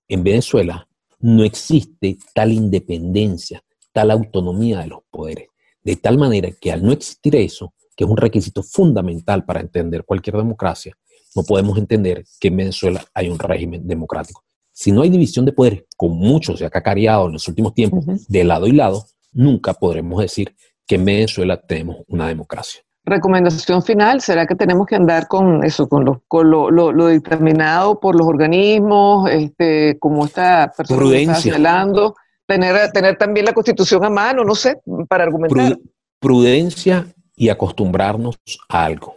En 0.07 0.23
Venezuela 0.23 0.87
no 1.21 1.43
existe 1.43 2.19
tal 2.35 2.53
independencia, 2.53 3.65
tal 3.93 4.11
autonomía 4.11 4.81
de 4.81 4.89
los 4.89 5.01
poderes, 5.11 5.49
de 5.83 5.97
tal 5.97 6.19
manera 6.19 6.51
que 6.53 6.71
al 6.71 6.83
no 6.83 6.93
existir 6.93 7.35
eso, 7.37 7.73
que 7.97 8.05
es 8.05 8.11
un 8.11 8.19
requisito 8.19 8.63
fundamental 8.63 9.47
para 9.47 9.61
entender 9.61 10.05
cualquier 10.05 10.37
democracia, 10.37 10.95
no 11.35 11.43
podemos 11.43 11.79
entender 11.79 12.25
que 12.41 12.49
en 12.49 12.57
Venezuela 12.57 13.05
hay 13.15 13.29
un 13.29 13.39
régimen 13.39 13.87
democrático. 13.87 14.43
Si 14.73 14.93
no 14.93 15.03
hay 15.03 15.11
división 15.11 15.45
de 15.45 15.53
poderes, 15.53 15.85
con 15.97 16.13
mucho 16.17 16.57
se 16.57 16.65
ha 16.65 16.71
cacareado 16.71 17.27
en 17.27 17.33
los 17.33 17.47
últimos 17.49 17.75
tiempos, 17.75 18.05
de 18.29 18.45
lado 18.45 18.67
y 18.67 18.73
lado, 18.73 19.07
nunca 19.33 19.75
podremos 19.75 20.21
decir 20.21 20.55
que 20.87 20.97
en 20.97 21.05
Venezuela 21.05 21.61
tenemos 21.61 21.99
una 22.09 22.29
democracia. 22.29 22.81
Recomendación 23.05 23.83
final, 23.83 24.21
¿será 24.21 24.47
que 24.47 24.55
tenemos 24.55 24.87
que 24.87 24.95
andar 24.95 25.27
con 25.27 25.65
eso, 25.65 25.89
con 25.89 26.05
lo, 26.05 26.23
con 26.29 26.51
lo, 26.51 27.07
determinado 27.07 27.99
por 27.99 28.15
los 28.15 28.27
organismos, 28.27 29.31
este, 29.31 29.99
como 29.99 30.27
esta 30.27 30.73
persona 30.77 31.01
Prudencia. 31.01 31.33
está 31.33 31.43
señalando, 31.43 32.15
tener, 32.47 32.91
tener 32.93 33.17
también 33.17 33.47
la 33.47 33.53
constitución 33.53 34.05
a 34.05 34.11
mano, 34.11 34.45
no 34.45 34.55
sé, 34.55 34.81
para 35.09 35.25
argumentar? 35.25 35.79
Prudencia 36.19 37.07
y 37.37 37.49
acostumbrarnos 37.49 38.39
a 38.69 38.85
algo, 38.85 39.17